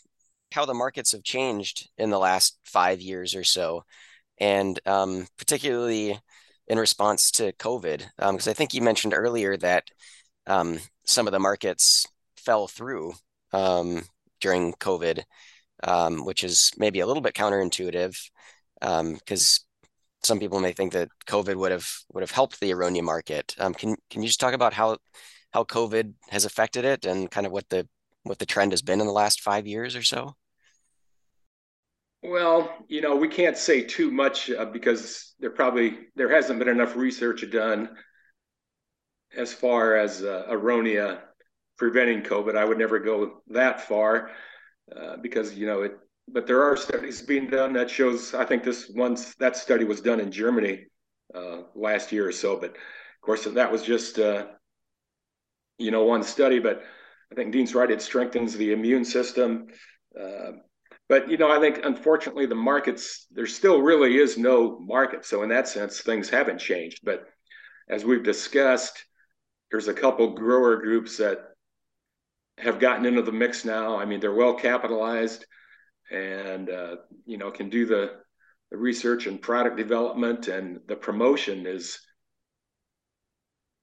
[0.53, 3.85] how the markets have changed in the last five years or so,
[4.38, 6.18] and um, particularly
[6.68, 9.85] in response to COVID, because um, I think you mentioned earlier that
[10.46, 13.14] um, some of the markets fell through
[13.53, 14.03] um,
[14.40, 15.22] during COVID
[15.85, 18.16] um, which is maybe a little bit counterintuitive
[18.81, 19.88] because um,
[20.22, 23.55] some people may think that COVID would have would have helped the aronia market.
[23.57, 24.99] Can can you just talk about how
[25.53, 27.88] how COVID has affected it and kind of what the
[28.22, 30.35] what the trend has been in the last five years or so?
[32.22, 36.68] Well, you know, we can't say too much uh, because there probably there hasn't been
[36.68, 37.90] enough research done
[39.37, 41.20] as far as uh, aronia
[41.79, 42.57] preventing COVID.
[42.57, 44.31] I would never go that far.
[44.94, 45.98] Uh, because you know it.
[46.29, 48.35] But there are studies being done that shows.
[48.35, 50.87] I think this once that study was done in Germany
[51.35, 52.57] uh, last year or so.
[52.57, 54.46] But of course, that was just uh,
[55.79, 56.61] you know one study.
[56.61, 56.85] But
[57.33, 57.90] I think Dean's right.
[57.90, 59.66] It strengthens the immune system.
[61.09, 65.25] But you know, I think unfortunately the markets there still really is no market.
[65.25, 67.01] So in that sense, things haven't changed.
[67.05, 67.27] But
[67.88, 69.05] as we've discussed,
[69.71, 71.38] there's a couple grower groups that
[72.59, 73.97] have gotten into the mix now.
[73.97, 75.45] I mean, they're well capitalized
[76.11, 78.12] and, uh, you know, can do the,
[78.71, 82.01] the research and product development and the promotion is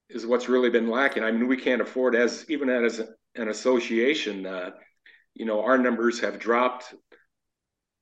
[0.09, 1.23] is what's really been lacking.
[1.23, 2.99] I mean, we can't afford as even as
[3.35, 4.71] an association, uh,
[5.33, 6.93] you know, our numbers have dropped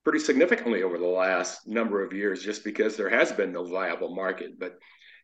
[0.03, 4.15] pretty significantly over the last number of years just because there has been no viable
[4.15, 4.59] market.
[4.59, 4.77] But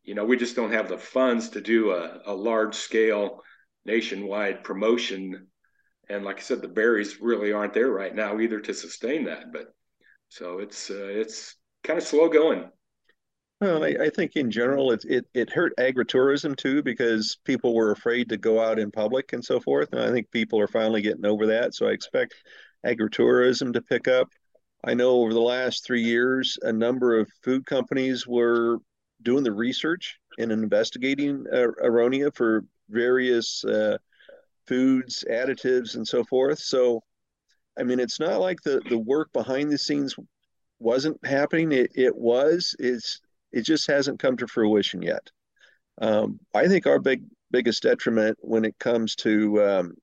[0.03, 3.41] you know, we just don't have the funds to do a, a large scale
[3.85, 5.47] nationwide promotion.
[6.09, 9.51] And like I said, the berries really aren't there right now either to sustain that.
[9.51, 9.73] But
[10.29, 12.69] so it's uh, it's kind of slow going.
[13.59, 17.91] Well, I, I, think in general it, it it hurt agritourism too because people were
[17.91, 19.91] afraid to go out in public and so forth.
[19.93, 21.73] And I think people are finally getting over that.
[21.73, 22.35] So I expect
[22.85, 24.29] agritourism to pick up.
[24.83, 28.77] I know over the last three years, a number of food companies were
[29.23, 33.97] doing the research and investigating uh, aronia for various uh,
[34.67, 36.59] foods, additives, and so forth.
[36.59, 37.03] So,
[37.77, 40.15] I mean, it's not like the the work behind the scenes
[40.79, 41.71] wasn't happening.
[41.71, 42.75] It it was.
[42.79, 43.19] It's
[43.51, 45.31] it just hasn't come to fruition yet.
[45.99, 49.93] Um, I think our big biggest detriment when it comes to um,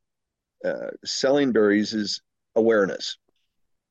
[0.65, 2.21] uh, selling berries is
[2.57, 3.19] awareness.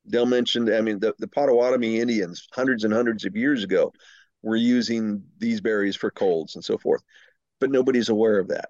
[0.08, 3.94] Dale mentioned, I mean, the, the Potawatomi Indians hundreds and hundreds of years ago
[4.42, 7.02] were using these berries for colds and so forth,
[7.60, 8.70] but nobody's aware of that.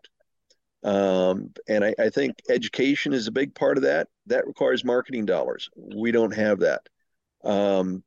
[0.83, 4.09] Um, and I, I, think education is a big part of that.
[4.25, 5.69] That requires marketing dollars.
[5.77, 6.81] We don't have that.
[7.43, 8.03] Um,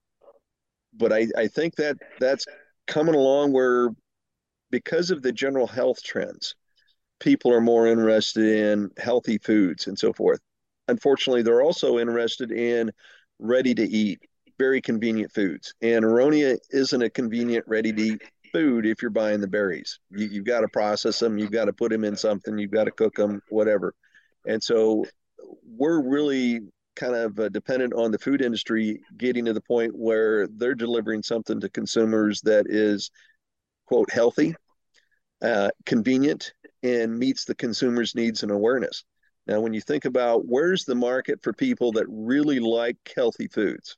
[0.93, 2.45] but I, I think that that's
[2.87, 3.91] coming along where,
[4.71, 6.55] because of the general health trends,
[7.19, 10.41] people are more interested in healthy foods and so forth.
[10.89, 12.93] Unfortunately, they're also interested in
[13.39, 14.21] ready to eat,
[14.59, 15.75] very convenient foods.
[15.83, 18.23] And aronia isn't a convenient, ready to eat
[18.53, 19.99] food if you're buying the berries.
[20.11, 22.85] You, you've got to process them, you've got to put them in something, you've got
[22.85, 23.95] to cook them, whatever.
[24.47, 25.05] And so
[25.67, 26.61] we're really
[26.95, 31.23] kind of uh, dependent on the food industry getting to the point where they're delivering
[31.23, 33.11] something to consumers that is,
[33.85, 34.55] quote, healthy,
[35.43, 39.05] uh, convenient, and meets the consumer's needs and awareness.
[39.47, 43.97] Now, when you think about where's the market for people that really like healthy foods,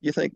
[0.00, 0.34] you think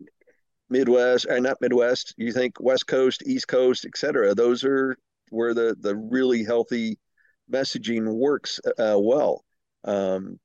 [0.69, 4.33] Midwest, or uh, not Midwest, you think West Coast, East Coast, et cetera.
[4.33, 4.97] Those are
[5.29, 6.97] where the, the really healthy
[7.51, 9.43] messaging works uh, well.
[9.83, 10.39] Um,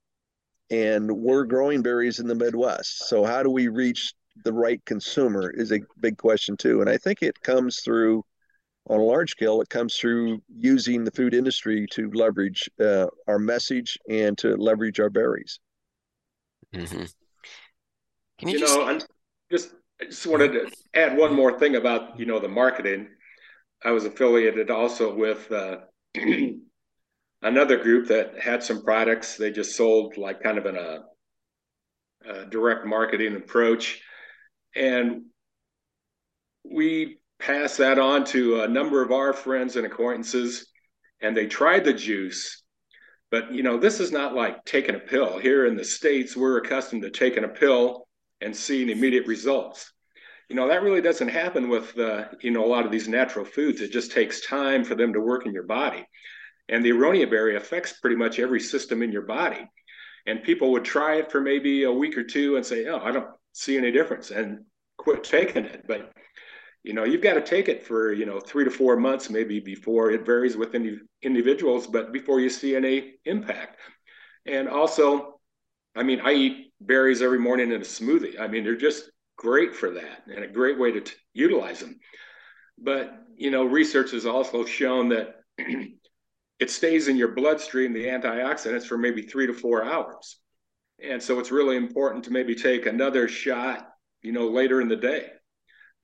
[0.70, 3.08] and we're growing berries in the Midwest.
[3.08, 4.12] So, how do we reach
[4.44, 6.80] the right consumer is a big question, too.
[6.80, 8.24] And I think it comes through,
[8.88, 13.38] on a large scale, it comes through using the food industry to leverage uh, our
[13.38, 15.60] message and to leverage our berries.
[16.74, 17.04] Mm-hmm.
[18.38, 18.78] Can you, you just...
[18.78, 19.00] know,
[19.50, 23.08] just I just wanted to add one more thing about you know the marketing.
[23.84, 25.78] I was affiliated also with uh,
[27.42, 29.36] another group that had some products.
[29.36, 31.04] They just sold like kind of in a,
[32.28, 34.02] a direct marketing approach,
[34.74, 35.22] and
[36.64, 40.66] we passed that on to a number of our friends and acquaintances,
[41.20, 42.62] and they tried the juice.
[43.30, 45.38] But you know, this is not like taking a pill.
[45.38, 48.06] Here in the states, we're accustomed to taking a pill
[48.40, 49.92] and seeing immediate results.
[50.48, 53.44] You know, that really doesn't happen with uh, you know a lot of these natural
[53.44, 53.80] foods.
[53.80, 56.06] It just takes time for them to work in your body,
[56.68, 59.68] and the aronia berry affects pretty much every system in your body.
[60.26, 63.12] And people would try it for maybe a week or two and say, "Oh, I
[63.12, 64.64] don't see any difference," and
[64.96, 65.84] quit taking it.
[65.86, 66.12] But
[66.88, 69.60] you know you've got to take it for you know three to four months maybe
[69.60, 73.78] before it varies with any individuals but before you see any impact.
[74.46, 75.38] And also
[75.94, 78.40] i mean i eat berries every morning in a smoothie.
[78.40, 82.00] I mean they're just great for that and a great way to t- utilize them
[82.78, 85.42] but you know research has also shown that
[86.58, 90.38] it stays in your bloodstream the antioxidants for maybe three to four hours.
[91.00, 93.90] And so it's really important to maybe take another shot
[94.22, 95.30] you know later in the day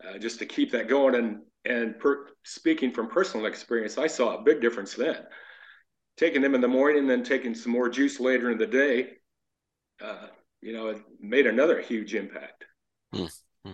[0.02, 1.14] uh, just to keep that going.
[1.14, 5.18] And and per, speaking from personal experience, I saw a big difference then.
[6.16, 9.14] Taking them in the morning, and then taking some more juice later in the day,
[10.00, 10.28] uh,
[10.60, 12.64] you know, it made another huge impact.
[13.14, 13.72] Mm-hmm.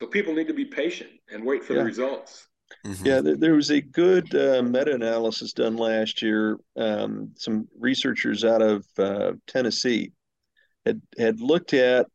[0.00, 1.80] So people need to be patient and wait for yeah.
[1.80, 2.46] the results.
[2.84, 3.06] Mm-hmm.
[3.06, 6.58] Yeah, there, was a good uh, meta-analysis done last year.
[6.76, 10.12] Um, some researchers out of uh, Tennessee
[10.84, 12.06] had had looked at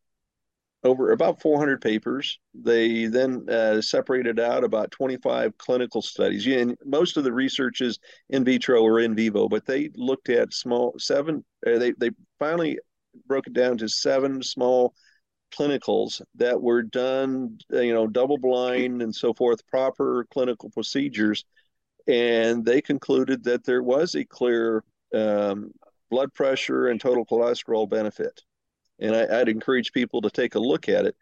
[0.83, 2.39] over about 400 papers.
[2.53, 6.47] They then uh, separated out about 25 clinical studies.
[6.47, 7.99] And most of the research is
[8.29, 11.43] in vitro or in vivo, but they looked at small seven.
[11.65, 12.79] Uh, they they finally
[13.27, 14.93] broke it down to seven small
[15.51, 21.43] clinicals that were done, uh, you know, double blind and so forth, proper clinical procedures,
[22.07, 25.71] and they concluded that there was a clear um,
[26.09, 28.43] blood pressure and total cholesterol benefit
[28.99, 31.15] and I, would encourage people to take a look at it.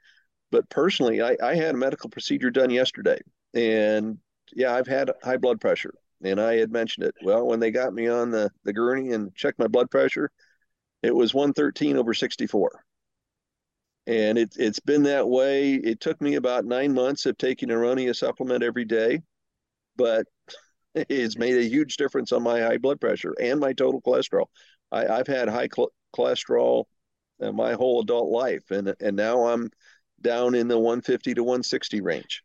[0.51, 3.19] But personally, I, I had a medical procedure done yesterday,
[3.53, 4.17] and
[4.53, 7.15] yeah, I've had high blood pressure, and I had mentioned it.
[7.21, 10.31] Well, when they got me on the the gurney and checked my blood pressure,
[11.03, 12.83] it was 113 over 64.
[14.07, 15.73] And it, it's been that way.
[15.73, 19.21] It took me about nine months of taking Aronia supplement every day,
[19.97, 20.27] but
[20.95, 24.45] it's made a huge difference on my high blood pressure and my total cholesterol.
[24.91, 25.67] I, have had high
[26.15, 26.83] cholesterol uh,
[27.39, 29.69] my whole adult life, and and now I'm
[30.21, 32.43] down in the 150 to 160 range.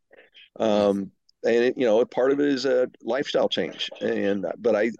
[0.59, 1.11] Um,
[1.43, 4.91] and it, you know, part of it is a lifestyle change, and but I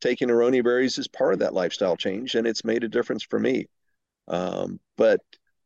[0.00, 3.38] taking aronia berries is part of that lifestyle change, and it's made a difference for
[3.38, 3.66] me.
[4.28, 5.20] Um, but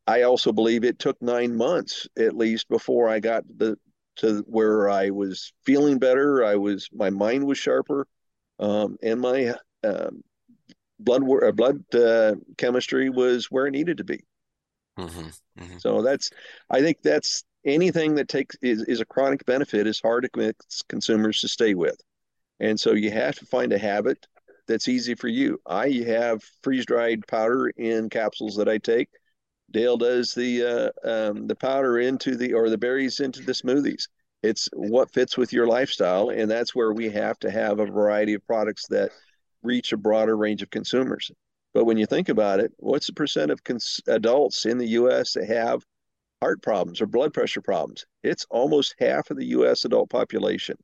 [0.07, 3.77] I also believe it took nine months at least before I got the
[4.17, 6.45] to where I was feeling better.
[6.45, 8.07] I was my mind was sharper,
[8.59, 9.55] um, and my
[9.85, 10.23] um,
[10.99, 14.25] blood uh, blood uh, chemistry was where it needed to be.
[14.99, 15.79] Mm-hmm, mm-hmm.
[15.79, 16.31] So that's
[16.71, 20.83] I think that's anything that takes is, is a chronic benefit is hard to convince
[20.89, 22.01] consumers to stay with,
[22.61, 24.27] and so you have to find a habit
[24.67, 25.61] that's easy for you.
[25.67, 29.09] I have freeze dried powder in capsules that I take.
[29.71, 34.09] Dale does the uh, um, the powder into the or the berries into the smoothies.
[34.43, 38.35] It's what fits with your lifestyle, and that's where we have to have a variety
[38.35, 39.11] of products that
[39.63, 41.31] reach a broader range of consumers.
[41.75, 45.35] But when you think about it, what's the percent of cons- adults in the U.S.
[45.35, 45.85] that have
[46.41, 48.07] heart problems or blood pressure problems?
[48.23, 49.85] It's almost half of the U.S.
[49.85, 50.77] adult population.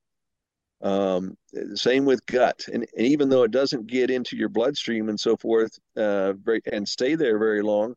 [0.83, 1.37] Um,
[1.75, 5.35] same with gut, and, and, even though it doesn't get into your bloodstream and so
[5.37, 7.95] forth, uh, very, and stay there very long,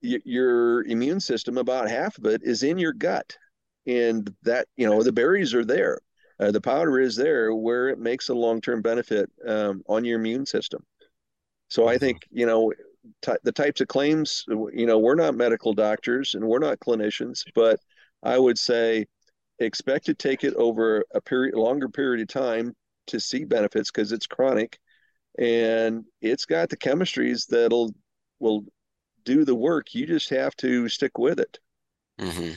[0.00, 3.36] y- your immune system, about half of it, is in your gut,
[3.84, 5.98] and that you know the berries are there
[6.38, 10.46] uh, the powder is there where it makes a long-term benefit um, on your immune
[10.46, 10.84] system.
[11.68, 12.00] So I mm-hmm.
[12.00, 12.72] think you know
[13.22, 14.44] t- the types of claims.
[14.48, 17.80] You know, we're not medical doctors and we're not clinicians, but
[18.22, 19.06] I would say
[19.58, 22.74] expect to take it over a period, longer period of time
[23.08, 24.78] to see benefits because it's chronic,
[25.38, 27.94] and it's got the chemistries that'll
[28.38, 28.64] will
[29.24, 29.94] do the work.
[29.94, 31.58] You just have to stick with it.
[32.20, 32.52] Mm-hmm.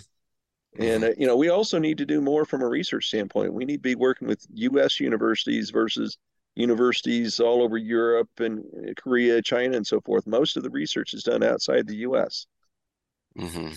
[0.77, 3.53] And uh, you know, we also need to do more from a research standpoint.
[3.53, 4.99] We need to be working with U.S.
[4.99, 6.17] universities versus
[6.55, 10.27] universities all over Europe and uh, Korea, China, and so forth.
[10.27, 12.45] Most of the research is done outside the U.S.
[13.37, 13.73] Mm-hmm.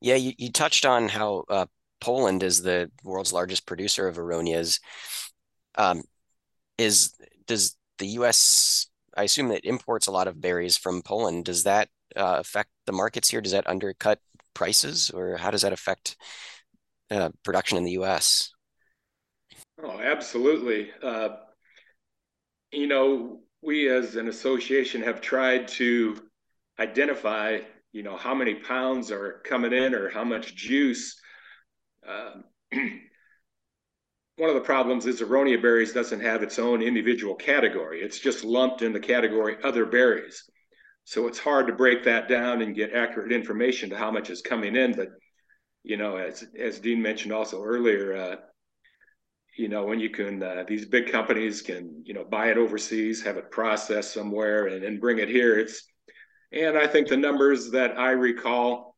[0.00, 1.66] Yeah, you, you touched on how uh,
[2.00, 4.80] Poland is the world's largest producer of aronias.
[5.76, 6.02] Um,
[6.76, 7.14] is
[7.46, 8.86] does the U.S.
[9.16, 11.46] I assume that imports a lot of berries from Poland.
[11.46, 13.40] Does that uh, affect the markets here?
[13.40, 14.20] Does that undercut
[14.58, 16.16] prices, or how does that affect
[17.10, 18.50] uh, production in the U.S.?
[19.82, 20.90] Oh, absolutely.
[21.02, 21.28] Uh,
[22.72, 26.20] you know, we as an association have tried to
[26.78, 27.60] identify
[27.92, 31.20] you know, how many pounds are coming in or how much juice.
[32.06, 32.34] Uh,
[34.36, 38.00] one of the problems is aronia berries doesn't have its own individual category.
[38.00, 40.44] It's just lumped in the category other berries.
[41.08, 44.42] So it's hard to break that down and get accurate information to how much is
[44.42, 44.92] coming in.
[44.92, 45.08] But,
[45.82, 48.36] you know, as, as Dean mentioned also earlier, uh,
[49.56, 53.22] you know, when you can, uh, these big companies can, you know, buy it overseas,
[53.22, 55.58] have it processed somewhere and, and bring it here.
[55.58, 55.82] It's,
[56.52, 58.94] and I think the numbers that I recall,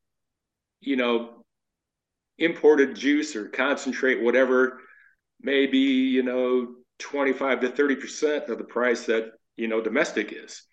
[0.80, 1.44] you know,
[2.38, 4.80] imported juice or concentrate, whatever,
[5.40, 10.64] maybe, you know, 25 to 30% of the price that, you know, domestic is.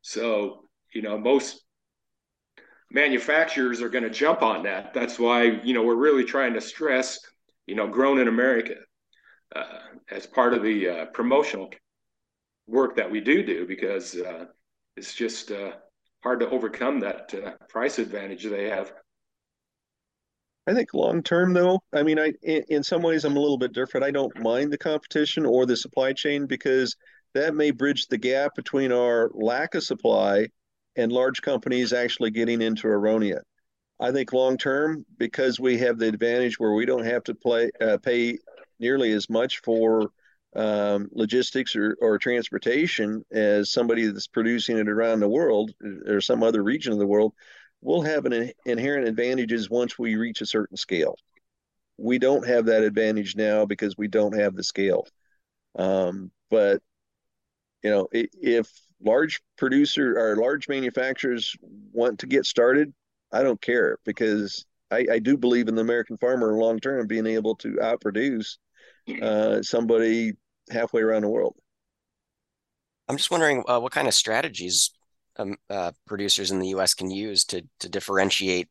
[0.00, 0.62] So,
[0.96, 1.62] you know, most
[2.90, 4.94] manufacturers are going to jump on that.
[4.94, 7.20] That's why, you know, we're really trying to stress,
[7.66, 8.76] you know, grown in America
[9.54, 9.78] uh,
[10.10, 11.70] as part of the uh, promotional
[12.66, 14.46] work that we do do because uh,
[14.96, 15.72] it's just uh,
[16.22, 18.90] hard to overcome that uh, price advantage they have.
[20.66, 23.58] I think long term, though, I mean, I in, in, some ways I'm a little
[23.58, 24.06] bit different.
[24.06, 26.96] I don't mind the competition or the supply chain because
[27.34, 30.48] that may bridge the gap between our lack of supply
[30.96, 33.40] and large companies actually getting into Aronia.
[33.98, 37.70] I think long term, because we have the advantage where we don't have to play
[37.80, 38.38] uh, pay
[38.78, 40.10] nearly as much for
[40.54, 45.72] um, logistics or, or transportation as somebody that's producing it around the world
[46.06, 47.32] or some other region of the world
[47.80, 51.16] we'll have an inherent advantages once we reach a certain scale.
[51.96, 55.06] We don't have that advantage now because we don't have the scale.
[55.78, 56.82] Um, but
[57.82, 58.70] you know, if
[59.02, 61.54] large producer or large manufacturers
[61.92, 62.92] want to get started,
[63.32, 67.26] I don't care because I, I do believe in the American farmer long term being
[67.26, 68.56] able to outproduce
[69.22, 70.32] uh, somebody
[70.70, 71.56] halfway around the world.
[73.08, 74.90] I'm just wondering uh, what kind of strategies
[75.38, 76.94] um, uh, producers in the U.S.
[76.94, 78.68] can use to to differentiate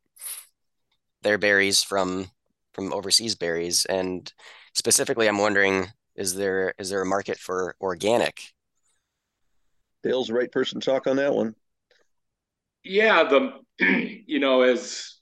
[1.22, 2.32] their berries from
[2.74, 3.86] from overseas berries.
[3.86, 4.32] And
[4.74, 8.55] specifically, I'm wondering is there is there a market for organic?
[10.06, 11.56] Dale's the right person to talk on that one.
[12.84, 13.54] Yeah, the
[14.28, 15.16] you know as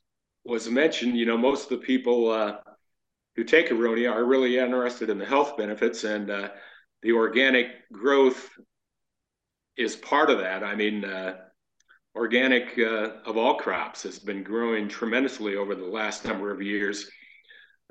[0.43, 2.57] was mentioned, you know most of the people uh,
[3.37, 6.49] who take Aronia are really interested in the health benefits and uh,
[7.01, 8.49] the organic growth
[9.77, 10.63] is part of that.
[10.63, 11.35] I mean, uh,
[12.15, 17.09] organic uh, of all crops has been growing tremendously over the last number of years.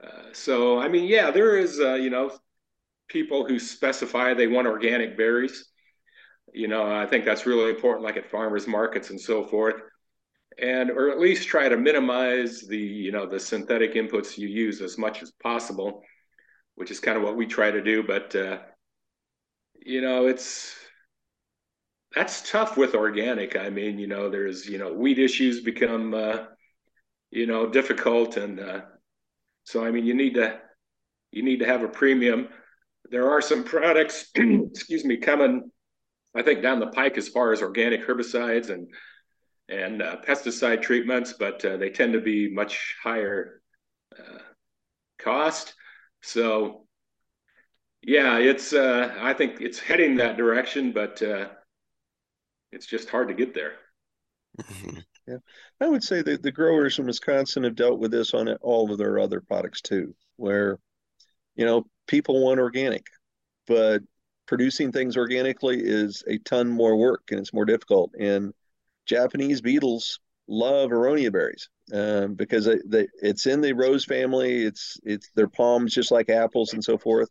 [0.03, 2.31] Uh, so, I mean, yeah, there is, uh, you know,
[3.09, 5.72] people who specify they want organic berries.
[6.53, 9.77] You know, I think that's really important, like at farmers markets and so forth.
[10.61, 14.83] And or at least try to minimize the, you know, the synthetic inputs you use
[14.83, 16.03] as much as possible,
[16.75, 18.03] which is kind of what we try to do.
[18.03, 18.59] But uh,
[19.85, 20.77] you know, it's
[22.15, 23.57] that's tough with organic.
[23.57, 26.45] I mean, you know, there's, you know, weed issues become, uh,
[27.31, 28.37] you know, difficult.
[28.37, 28.81] And uh,
[29.65, 30.61] so, I mean, you need to,
[31.31, 32.49] you need to have a premium.
[33.11, 35.71] There are some products, excuse me, coming,
[36.35, 38.89] I think down the pike as far as organic herbicides and,
[39.69, 43.61] and uh, pesticide treatments, but uh, they tend to be much higher
[44.19, 44.39] uh,
[45.19, 45.75] cost.
[46.23, 46.87] So,
[48.03, 51.23] yeah, it's, uh, I think it's heading that direction, but,
[52.73, 53.73] it's just hard to get there.
[54.59, 54.99] Mm-hmm.
[55.29, 55.37] Yeah,
[55.81, 58.99] I would say that the growers in Wisconsin have dealt with this on all of
[58.99, 60.79] their other products too, where
[61.55, 63.07] you know people want organic,
[63.67, 64.03] but
[64.47, 68.13] producing things organically is a ton more work and it's more difficult.
[68.19, 68.53] And
[69.07, 74.65] Japanese beetles love aronia berries um, because they, they, it's in the rose family.
[74.65, 77.31] It's it's their pomes just like apples and so forth,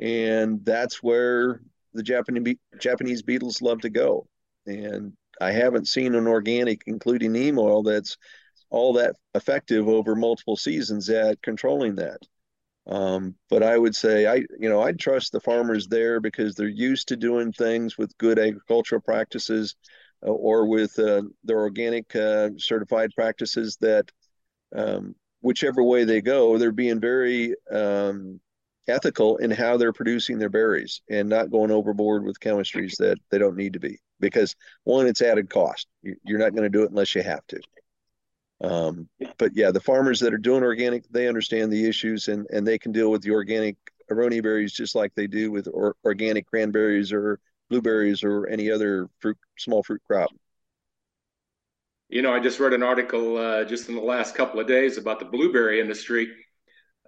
[0.00, 1.60] and that's where
[1.94, 4.26] the Japanese Japanese beetles love to go
[4.66, 8.16] and I haven't seen an organic, including neem oil, that's
[8.70, 12.18] all that effective over multiple seasons at controlling that.
[12.86, 16.68] Um, but I would say I, you know, I'd trust the farmers there because they're
[16.68, 19.74] used to doing things with good agricultural practices
[20.24, 24.10] uh, or with uh, their organic uh, certified practices that
[24.74, 28.40] um, whichever way they go, they're being very um,
[28.88, 33.38] ethical in how they're producing their berries and not going overboard with chemistries that they
[33.38, 35.88] don't need to be because one it's added cost.
[36.02, 37.60] You're not going to do it unless you have to
[38.62, 42.66] um, but yeah the farmers that are doing organic they understand the issues and and
[42.66, 43.76] they can deal with the organic
[44.10, 47.38] aronia berries just like they do with or, organic cranberries or
[47.68, 50.30] blueberries or any other fruit small fruit crop
[52.08, 54.96] you know i just read an article uh, just in the last couple of days
[54.96, 56.28] about the blueberry industry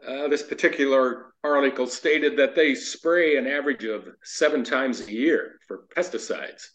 [0.07, 5.59] uh, this particular article stated that they spray an average of seven times a year
[5.67, 6.69] for pesticides.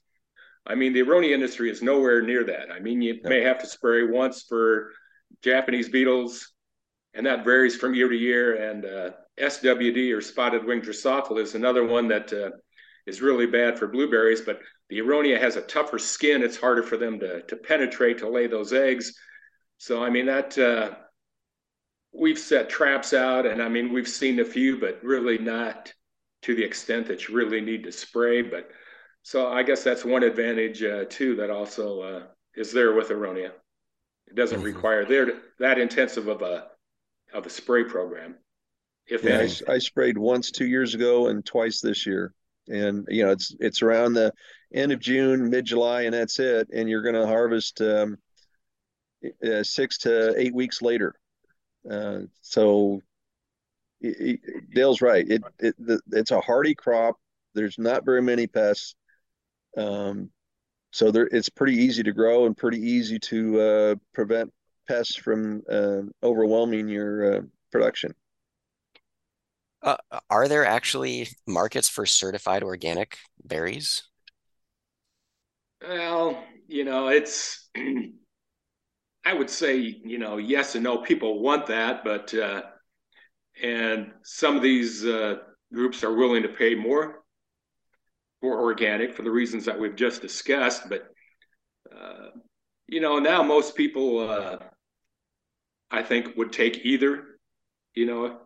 [0.66, 2.72] I mean, the aronia industry is nowhere near that.
[2.72, 4.92] I mean, you may have to spray once for
[5.42, 6.52] Japanese beetles,
[7.14, 8.70] and that varies from year to year.
[8.70, 9.10] And uh,
[9.40, 12.52] SWD or spotted wing Drosophila is another one that uh,
[13.06, 14.42] is really bad for blueberries.
[14.42, 18.30] But the aronia has a tougher skin; it's harder for them to to penetrate to
[18.30, 19.14] lay those eggs.
[19.78, 20.92] So I mean that uh,
[22.14, 25.92] we've set traps out, and I mean we've seen a few, but really not
[26.44, 28.42] to the extent that you really need to spray.
[28.42, 28.70] But
[29.24, 32.24] so I guess that's one advantage uh, too that also uh,
[32.56, 33.52] is there with aronia.
[34.28, 34.66] It doesn't mm-hmm.
[34.66, 36.68] require there that intensive of a
[37.34, 38.36] of a spray program.
[39.08, 42.34] If yeah, I, I, sprayed once two years ago and twice this year,
[42.68, 44.32] and you know it's it's around the
[44.74, 46.70] end of June, mid July, and that's it.
[46.74, 48.18] And you're going to harvest um,
[49.46, 51.16] uh, six to eight weeks later.
[51.90, 53.02] Uh, so
[54.02, 55.26] it, it, Dale's right.
[55.30, 57.18] It, it the, it's a hardy crop.
[57.54, 58.96] There's not very many pests.
[59.78, 60.30] Um,
[60.92, 64.54] so there, it's pretty easy to grow and pretty easy to uh, prevent
[64.88, 68.14] pests from uh, overwhelming your uh, production.
[69.82, 69.98] Uh,
[70.30, 74.04] are there actually markets for certified organic berries?
[75.82, 77.70] Well, you know, it's,
[79.26, 81.00] I would say, you know, yes and no.
[81.00, 82.62] People want that, but, uh,
[83.62, 85.36] and some of these uh,
[85.74, 87.23] groups are willing to pay more
[88.44, 90.90] for organic for the reasons that we've just discussed.
[90.90, 91.08] But
[91.90, 92.32] uh,
[92.88, 94.58] you know, now most people, uh,
[95.90, 97.40] I think, would take either.
[97.96, 98.40] You know,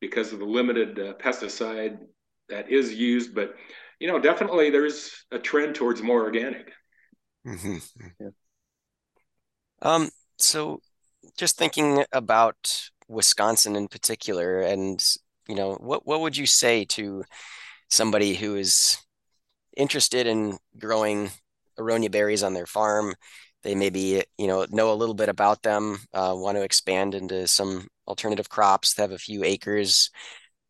[0.00, 1.98] because of the limited uh, pesticide
[2.48, 3.32] that is used.
[3.32, 3.54] But
[4.00, 6.72] you know, definitely there's a trend towards more organic.
[7.46, 7.76] Mm-hmm.
[8.20, 8.28] Yeah.
[9.80, 10.08] Um.
[10.38, 10.80] So,
[11.36, 15.00] just thinking about Wisconsin in particular, and
[15.46, 17.22] you know, what what would you say to
[17.88, 18.98] somebody who is
[19.78, 21.30] interested in growing
[21.78, 23.14] aronia berries on their farm.
[23.62, 27.46] They maybe you know know a little bit about them, uh, want to expand into
[27.46, 30.10] some alternative crops, have a few acres.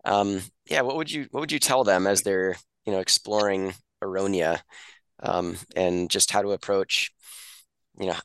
[0.04, 2.56] Um, yeah, what would you what would you tell them as they're
[2.86, 4.60] you know exploring aronia
[5.20, 7.12] um, and just how to approach
[7.98, 8.16] you know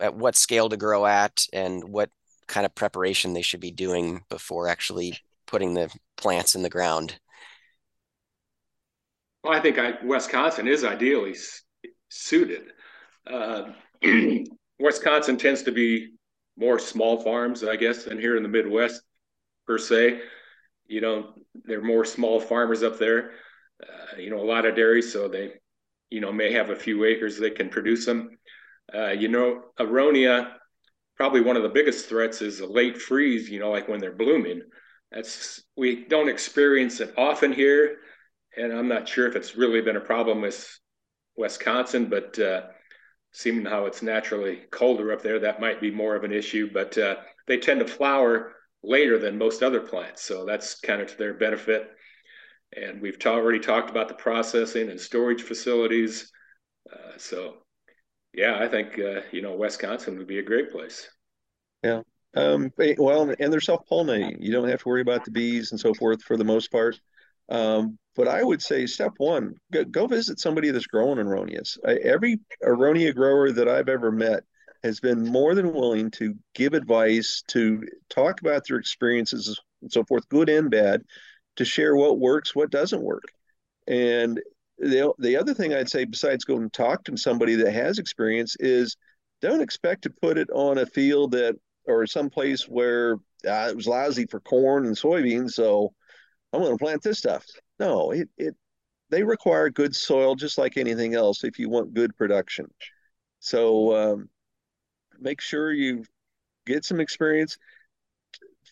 [0.00, 2.10] at what scale to grow at and what
[2.46, 5.16] kind of preparation they should be doing before actually
[5.46, 7.18] putting the plants in the ground
[9.42, 11.34] well, I think I, Wisconsin is ideally
[12.08, 12.72] suited.
[13.26, 13.72] Uh,
[14.78, 16.12] Wisconsin tends to be
[16.56, 19.02] more small farms, I guess, than here in the Midwest
[19.66, 20.20] per se.
[20.86, 21.32] You know,
[21.64, 23.32] they're more small farmers up there.
[23.82, 25.52] Uh, you know, a lot of dairy, so they,
[26.10, 28.36] you know, may have a few acres they can produce them.
[28.92, 30.52] Uh, you know, aronia,
[31.16, 33.48] probably one of the biggest threats is a late freeze.
[33.48, 34.62] You know, like when they're blooming.
[35.10, 37.96] That's we don't experience it often here
[38.60, 40.78] and I'm not sure if it's really been a problem with
[41.36, 42.62] Wisconsin, but uh,
[43.32, 46.70] seeming how it's naturally colder up there, that might be more of an issue.
[46.72, 48.52] But uh, they tend to flower
[48.82, 51.90] later than most other plants, so that's kind of to their benefit.
[52.76, 56.30] And we've already talked about the processing and storage facilities.
[56.92, 57.54] Uh, so,
[58.34, 61.08] yeah, I think uh, you know Wisconsin would be a great place.
[61.82, 62.02] Yeah.
[62.36, 64.36] Um, well, and they're self-pollinating.
[64.38, 67.00] You don't have to worry about the bees and so forth for the most part.
[67.50, 71.78] Um, but I would say step one, go, go visit somebody that's growing aronias.
[71.86, 74.44] I, every aronia grower that I've ever met
[74.82, 80.04] has been more than willing to give advice, to talk about their experiences and so
[80.04, 81.02] forth, good and bad,
[81.56, 83.24] to share what works, what doesn't work.
[83.86, 84.40] And
[84.78, 88.56] the, the other thing I'd say, besides going and talk to somebody that has experience,
[88.58, 88.96] is
[89.42, 93.14] don't expect to put it on a field that or some place where
[93.46, 95.52] uh, it was lousy for corn and soybeans.
[95.52, 95.92] So
[96.52, 97.46] I'm going to plant this stuff.
[97.78, 98.56] No, it, it
[99.10, 102.66] they require good soil just like anything else if you want good production.
[103.40, 104.28] So um,
[105.18, 106.04] make sure you
[106.66, 107.58] get some experience.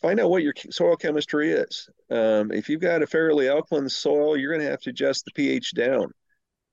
[0.01, 1.89] Find out what your soil chemistry is.
[2.11, 5.33] Um, if you've got a fairly alkaline soil, you're going to have to adjust the
[5.33, 6.12] pH down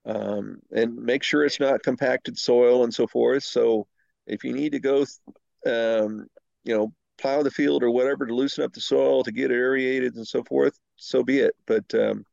[0.05, 3.43] um, and make sure it's not compacted soil and so forth.
[3.43, 3.87] So
[4.27, 5.05] if you need to go,
[5.65, 6.27] um,
[6.63, 9.55] you know, plow the field or whatever to loosen up the soil to get it
[9.55, 11.55] aerated and so forth, so be it.
[11.65, 12.25] But um,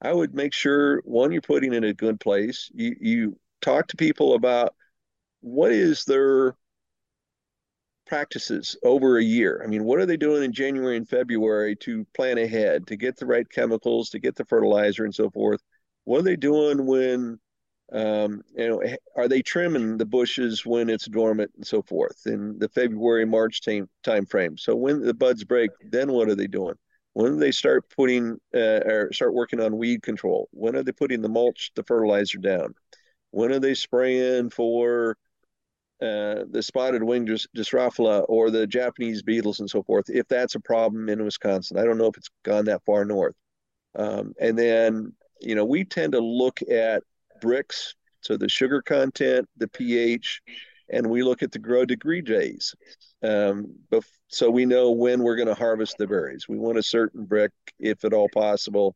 [0.00, 2.70] I would make sure one, you're putting in a good place.
[2.74, 4.74] You you talk to people about
[5.40, 6.56] what is their
[8.06, 9.62] practices over a year.
[9.64, 13.16] I mean, what are they doing in January and February to plan ahead, to get
[13.16, 15.62] the right chemicals, to get the fertilizer and so forth?
[16.04, 17.38] What are they doing when
[17.92, 18.82] um, you know,
[19.16, 23.60] are they trimming the bushes when it's dormant and so forth in the February March
[23.60, 24.56] time time frame?
[24.56, 26.74] So when the buds break, then what are they doing?
[27.14, 30.48] When do they start putting uh, or start working on weed control?
[30.52, 32.74] When are they putting the mulch, the fertilizer down?
[33.30, 35.16] When are they spraying for
[36.02, 40.06] uh, the spotted wing Drosophila or the Japanese beetles and so forth?
[40.08, 43.34] If that's a problem in Wisconsin, I don't know if it's gone that far north.
[43.96, 47.04] Um, and then, you know, we tend to look at
[47.40, 50.42] Brix, so the sugar content, the pH,
[50.94, 52.74] and we look at the grow degree days.
[53.22, 53.74] Um,
[54.28, 56.46] so we know when we're going to harvest the berries.
[56.48, 58.94] We want a certain Brix, if at all possible,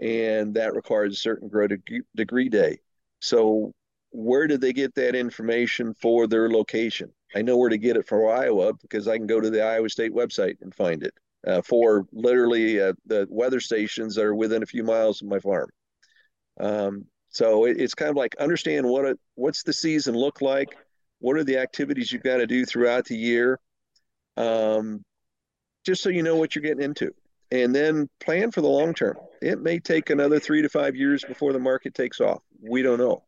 [0.00, 1.68] and that requires a certain grow
[2.14, 2.78] degree day.
[3.20, 3.72] So
[4.10, 7.12] where did they get that information for their location?
[7.34, 9.88] I know where to get it for Iowa because I can go to the Iowa
[9.88, 11.14] State website and find it
[11.46, 15.40] uh, for literally uh, the weather stations that are within a few miles of my
[15.40, 15.68] farm.
[16.60, 20.76] Um, so it, it's kind of like understand what it, what's the season look like,
[21.18, 23.58] what are the activities you've got to do throughout the year,
[24.36, 25.02] um,
[25.86, 27.14] just so you know what you're getting into,
[27.50, 29.16] and then plan for the long term.
[29.40, 32.42] It may take another three to five years before the market takes off.
[32.60, 33.24] We don't know,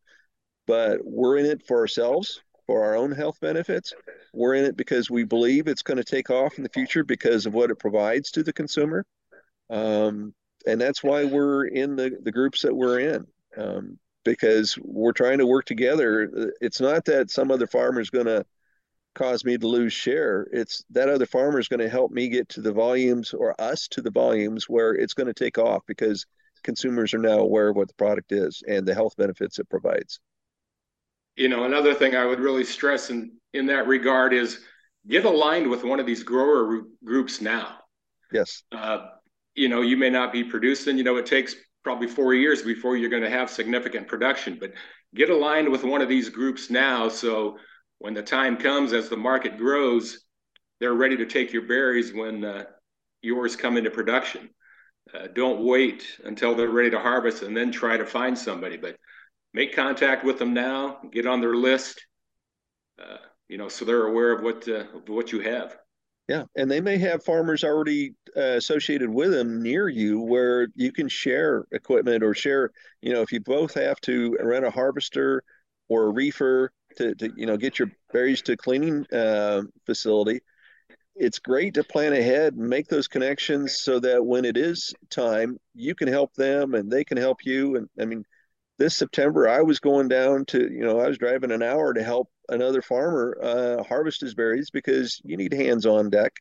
[0.67, 3.95] but we're in it for ourselves for our own health benefits.
[4.33, 7.47] We're in it because we believe it's going to take off in the future because
[7.47, 9.07] of what it provides to the consumer.
[9.71, 10.35] Um,
[10.67, 13.27] and that's why we're in the, the groups that we're in
[13.57, 13.99] um,
[14.33, 16.53] because we're trying to work together.
[16.61, 18.45] It's not that some other farmer is going to
[19.15, 20.47] cause me to lose share.
[20.53, 23.89] It's that other farmer is going to help me get to the volumes or us
[23.89, 26.27] to the volumes where it's going to take off because
[26.63, 30.21] consumers are now aware of what the product is and the health benefits it provides
[31.37, 34.61] you know, another thing I would really stress in in that regard is
[35.07, 37.79] get aligned with one of these grower groups now.
[38.33, 38.65] Yes.
[38.73, 39.07] Uh,
[39.55, 40.99] you know, you may not be producing.
[40.99, 41.55] You know, it takes
[41.87, 44.73] probably four years before you're going to have significant production, but
[45.15, 47.09] get aligned with one of these groups now.
[47.09, 47.59] So
[47.99, 50.25] when the time comes, as the market grows,
[50.81, 52.65] they're ready to take your berries when uh,
[53.23, 54.51] yours come into production.
[55.15, 58.77] Uh, don't wait until they're ready to harvest and then try to find somebody.
[58.77, 58.97] But
[59.55, 62.05] make contact with them now, get on their list,
[63.01, 65.77] uh, you know, so they're aware of what uh, what you have.
[66.29, 70.91] Yeah, and they may have farmers already uh, associated with them near you where you
[70.91, 72.73] can share equipment or share.
[73.01, 75.45] You know, if you both have to rent a harvester
[75.89, 80.41] or a reefer to, to you know get your berries to cleaning uh, facility,
[81.17, 85.59] it's great to plan ahead and make those connections so that when it is time,
[85.75, 87.77] you can help them and they can help you.
[87.77, 88.25] And I mean,
[88.79, 92.03] this September, I was going down to, you know, I was driving an hour to
[92.03, 96.33] help another farmer uh, harvest his berries because you need hands on deck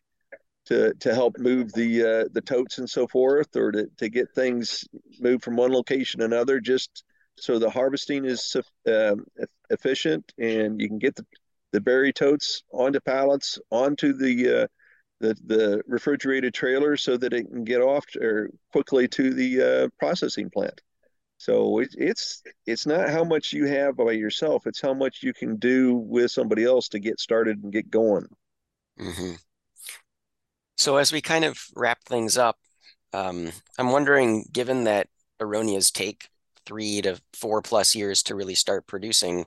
[0.65, 4.31] to to help move the uh, the totes and so forth, or to to get
[4.33, 4.85] things
[5.19, 7.03] moved from one location to another, just
[7.37, 8.55] so the harvesting is
[8.87, 9.25] um,
[9.69, 11.25] efficient and you can get the
[11.71, 14.67] the berry totes onto pallets onto the uh,
[15.19, 19.89] the the refrigerated trailer so that it can get off or quickly to the uh,
[19.99, 20.79] processing plant.
[21.37, 25.33] So it, it's it's not how much you have by yourself; it's how much you
[25.33, 28.27] can do with somebody else to get started and get going.
[28.99, 29.33] Mm-hmm.
[30.77, 32.57] So as we kind of wrap things up,
[33.13, 35.07] um, I'm wondering, given that
[35.41, 36.29] aronias take
[36.65, 39.45] three to four plus years to really start producing,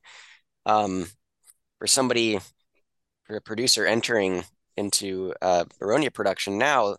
[0.67, 1.07] um,
[1.79, 2.39] for somebody,
[3.25, 4.45] for a producer entering
[4.77, 6.97] into uh, aronia production now,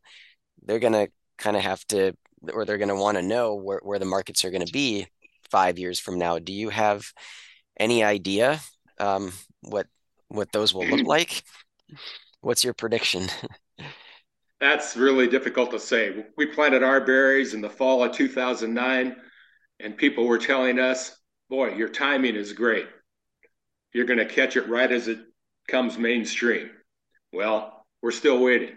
[0.63, 2.13] they're gonna kind of have to
[2.53, 5.07] or they're going to want to know where, where the markets are going to be
[5.49, 6.39] five years from now.
[6.39, 7.05] Do you have
[7.79, 8.59] any idea
[8.99, 9.31] um,
[9.61, 9.87] what
[10.27, 11.43] what those will look like?
[12.41, 13.27] What's your prediction?
[14.61, 16.25] That's really difficult to say.
[16.37, 19.15] We planted our berries in the fall of 2009,
[19.79, 21.17] and people were telling us,
[21.49, 22.87] "Boy, your timing is great.
[23.93, 25.19] You're going to catch it right as it
[25.67, 26.69] comes mainstream."
[27.31, 28.75] Well, we're still waiting.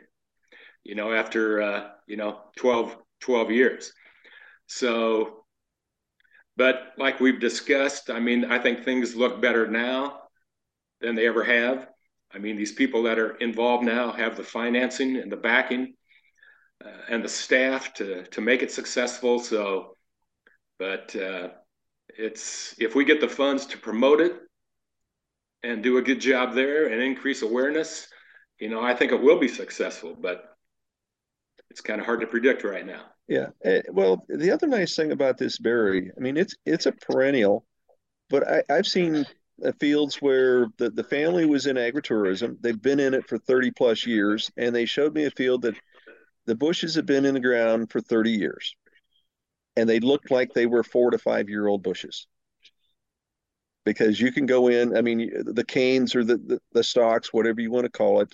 [0.85, 3.93] You know, after uh, you know 12 12 years.
[4.67, 5.45] So,
[6.57, 10.21] but like we've discussed, I mean, I think things look better now
[11.01, 11.89] than they ever have.
[12.35, 15.95] I mean, these people that are involved now have the financing and the backing
[16.85, 19.39] uh, and the staff to to make it successful.
[19.39, 19.97] So,
[20.79, 21.49] but uh,
[22.09, 24.35] it's if we get the funds to promote it
[25.63, 28.09] and do a good job there and increase awareness,
[28.59, 30.17] you know, I think it will be successful.
[30.19, 30.45] But
[31.71, 33.12] it's kind of hard to predict right now.
[33.29, 33.49] Yeah.
[33.65, 37.65] Eh, well, the other nice thing about this berry, I mean, it's it's a perennial,
[38.31, 39.27] but I, I've seen
[39.65, 42.59] uh, fields where the, the family was in agritourism.
[42.63, 45.77] They've been in it for 30 plus years, and they showed me a field that
[46.47, 48.77] the bushes have been in the ground for 30 years.
[49.77, 52.27] And they looked like they were four to five year old bushes.
[53.85, 57.61] Because you can go in, I mean, the canes or the, the, the stalks, whatever
[57.61, 58.33] you want to call it,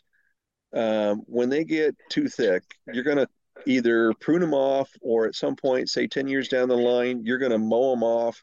[0.74, 3.28] um, when they get too thick, you're going to
[3.66, 7.38] either prune them off or at some point, say 10 years down the line, you're
[7.38, 8.42] going to mow them off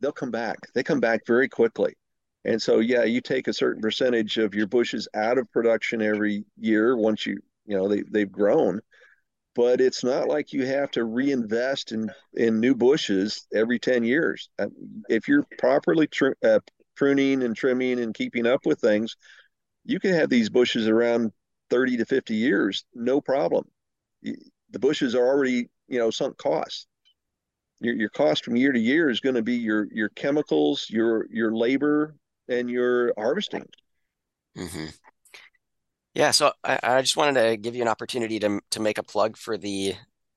[0.00, 0.58] they'll come back.
[0.74, 1.94] They come back very quickly.
[2.44, 6.44] And so, yeah, you take a certain percentage of your bushes out of production every
[6.58, 8.80] year once you, you know, they, they've grown.
[9.54, 14.48] But it's not like you have to reinvest in, in new bushes every 10 years.
[14.58, 14.68] Uh,
[15.08, 16.60] if you're properly tr- uh,
[16.96, 19.16] pruning and trimming and keeping up with things,
[19.84, 21.32] you can have these bushes around
[21.68, 23.66] 30 to 50 years, no problem.
[24.22, 26.86] The bushes are already, you know, sunk costs
[27.80, 31.26] your, your cost from year to year is going to be your your chemicals, your
[31.30, 32.14] your labor,
[32.48, 33.66] and your harvesting.
[34.56, 34.86] Mm-hmm.
[36.14, 39.02] Yeah, so I, I just wanted to give you an opportunity to to make a
[39.02, 39.94] plug for the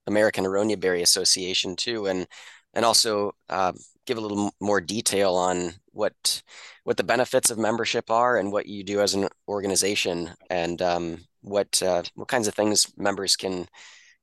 [0.08, 2.28] American Aronia Berry Association too, and
[2.74, 3.74] and also uh,
[4.06, 6.42] give a little more detail on what
[6.84, 11.18] what the benefits of membership are and what you do as an organization, and um,
[11.42, 13.68] what uh, what kinds of things members can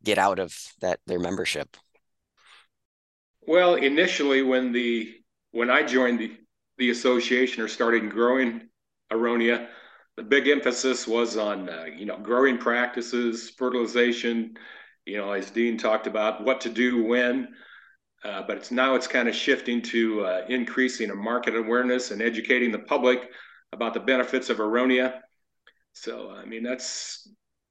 [0.02, 1.76] get out of that their membership.
[3.46, 5.14] Well, initially, when the
[5.52, 6.36] when I joined the
[6.78, 8.62] the association or started growing
[9.12, 9.68] aronia,
[10.16, 14.56] the big emphasis was on uh, you know growing practices, fertilization.
[15.06, 17.54] You know, as Dean talked about, what to do when.
[18.22, 22.20] Uh, but it's now it's kind of shifting to uh, increasing a market awareness and
[22.20, 23.30] educating the public
[23.72, 25.20] about the benefits of aronia.
[25.94, 27.28] So, I mean, that's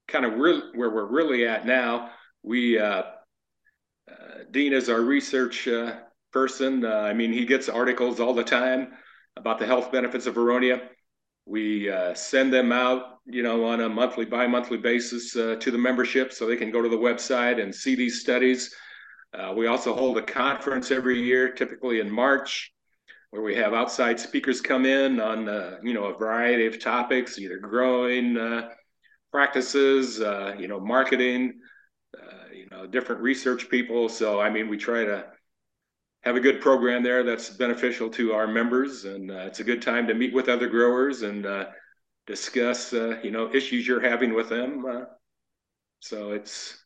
[0.08, 2.12] kind of re- where we're really at now.
[2.42, 3.04] We uh,
[4.10, 5.98] uh, Dean is our research uh,
[6.34, 6.84] person.
[6.84, 8.94] I mean, he gets articles all the time
[9.38, 10.82] about the health benefits of Aronia.
[11.46, 16.46] We send them out, you know, on a monthly, bi-monthly basis to the membership so
[16.46, 18.74] they can go to the website and see these studies.
[19.34, 22.72] Uh, we also hold a conference every year, typically in March,
[23.30, 27.38] where we have outside speakers come in on uh, you know a variety of topics,
[27.38, 28.70] either growing uh,
[29.32, 30.20] practices,
[30.60, 31.60] you know, marketing,
[32.54, 34.10] you know, different research people.
[34.10, 35.26] So, I mean, we try to
[36.24, 39.82] have a good program there that's beneficial to our members, and uh, it's a good
[39.82, 41.66] time to meet with other growers and uh,
[42.28, 44.86] discuss, uh, you know, issues you're having with them.
[44.86, 45.06] Uh,
[46.00, 46.78] so it's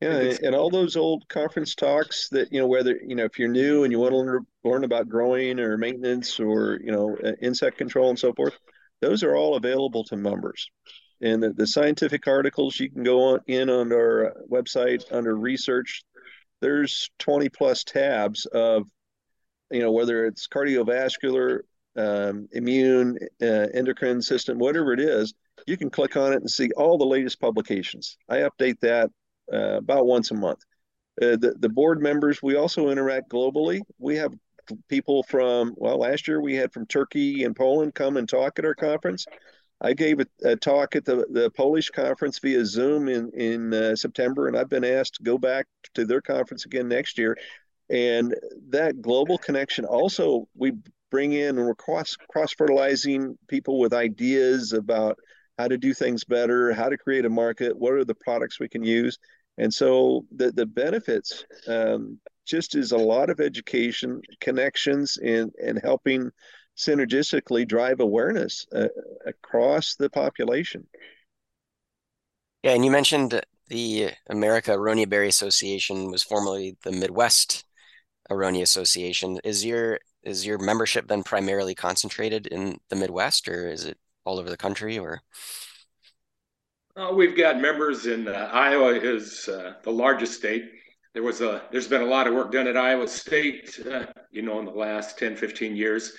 [0.00, 3.48] yeah, and all those old conference talks that you know, whether you know if you're
[3.48, 7.32] new and you want to learn, learn about growing or maintenance or you know uh,
[7.42, 8.56] insect control and so forth,
[9.00, 10.70] those are all available to members.
[11.22, 16.02] And the, the scientific articles you can go on in on our website under research
[16.60, 18.86] there's 20 plus tabs of
[19.70, 21.60] you know whether it's cardiovascular
[21.96, 25.34] um, immune uh, endocrine system whatever it is
[25.66, 28.16] you can click on it and see all the latest publications.
[28.28, 29.10] I update that
[29.52, 30.60] uh, about once a month.
[31.20, 33.80] Uh, the, the board members we also interact globally.
[33.98, 34.32] We have
[34.88, 38.64] people from well last year we had from turkey and poland come and talk at
[38.64, 39.26] our conference.
[39.82, 43.96] I gave a, a, talk at the, the Polish conference via Zoom in in uh,
[43.96, 47.36] September, and I've been asked to go back to their conference again next year.
[47.88, 48.34] And
[48.68, 50.72] that global connection also we
[51.10, 55.18] bring in and we're cross cross fertilizing people with ideas about
[55.58, 58.68] how to do things better, how to create a market, what are the products we
[58.68, 59.18] can use,
[59.60, 65.78] and so the the benefits um, just is a lot of education, connections, and and
[65.82, 66.30] helping
[66.76, 68.88] synergistically drive awareness uh,
[69.26, 70.86] across the population.
[72.62, 73.38] Yeah, and you mentioned
[73.68, 77.64] the America Aronia Berry Association was formerly the Midwest
[78.30, 79.38] Aronia Association.
[79.44, 84.38] Is your is your membership then primarily concentrated in the Midwest, or is it all
[84.38, 85.20] over the country, or?
[86.96, 90.64] Uh, we've got members in uh, Iowa is uh, the largest state.
[91.14, 94.42] There was a there's been a lot of work done at Iowa State, uh, you
[94.42, 96.12] know, in the last 10, 15 years.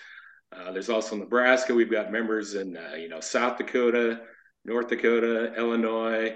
[0.55, 1.74] Uh, there's also Nebraska.
[1.74, 4.22] We've got members in uh, you know South Dakota,
[4.63, 6.36] North Dakota, Illinois,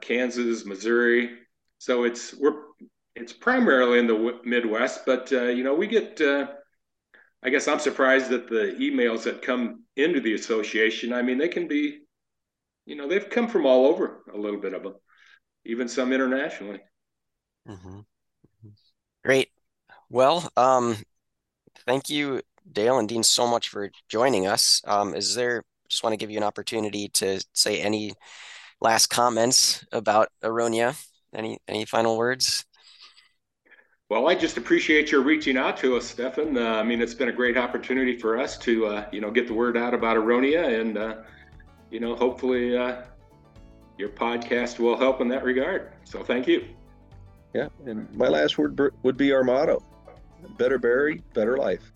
[0.00, 1.38] Kansas, Missouri.
[1.78, 2.62] So it's we're
[3.14, 6.20] it's primarily in the Midwest, but you know we get.
[7.44, 11.12] I guess I'm surprised that the emails that come into the association.
[11.12, 12.02] I mean, they can be,
[12.84, 14.22] you know, they've come from all over.
[14.32, 14.94] A little bit of them,
[15.64, 16.80] even some internationally.
[17.68, 18.00] Mm-hmm.
[19.24, 19.50] Great.
[20.10, 20.96] Well, um,
[21.86, 24.82] thank you Dale and Dean so much for joining us.
[24.86, 28.12] Um, is there just want to give you an opportunity to say any
[28.80, 30.96] last comments about Aronia?
[31.34, 32.64] Any any final words?
[34.08, 36.58] Well, I just appreciate your reaching out to us, Stefan.
[36.58, 39.46] Uh, I mean, it's been a great opportunity for us to, uh, you know, get
[39.46, 41.16] the word out about Aronia, and uh,
[41.92, 43.02] you know, hopefully, uh,
[43.98, 45.92] your podcast will help in that regard.
[46.04, 46.64] So, thank you.
[47.54, 49.84] Yeah, and my last word would be our motto:
[50.56, 51.92] better berry, better life.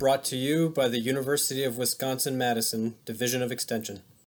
[0.00, 4.00] Brought to you by the University of Wisconsin Madison Division of Extension.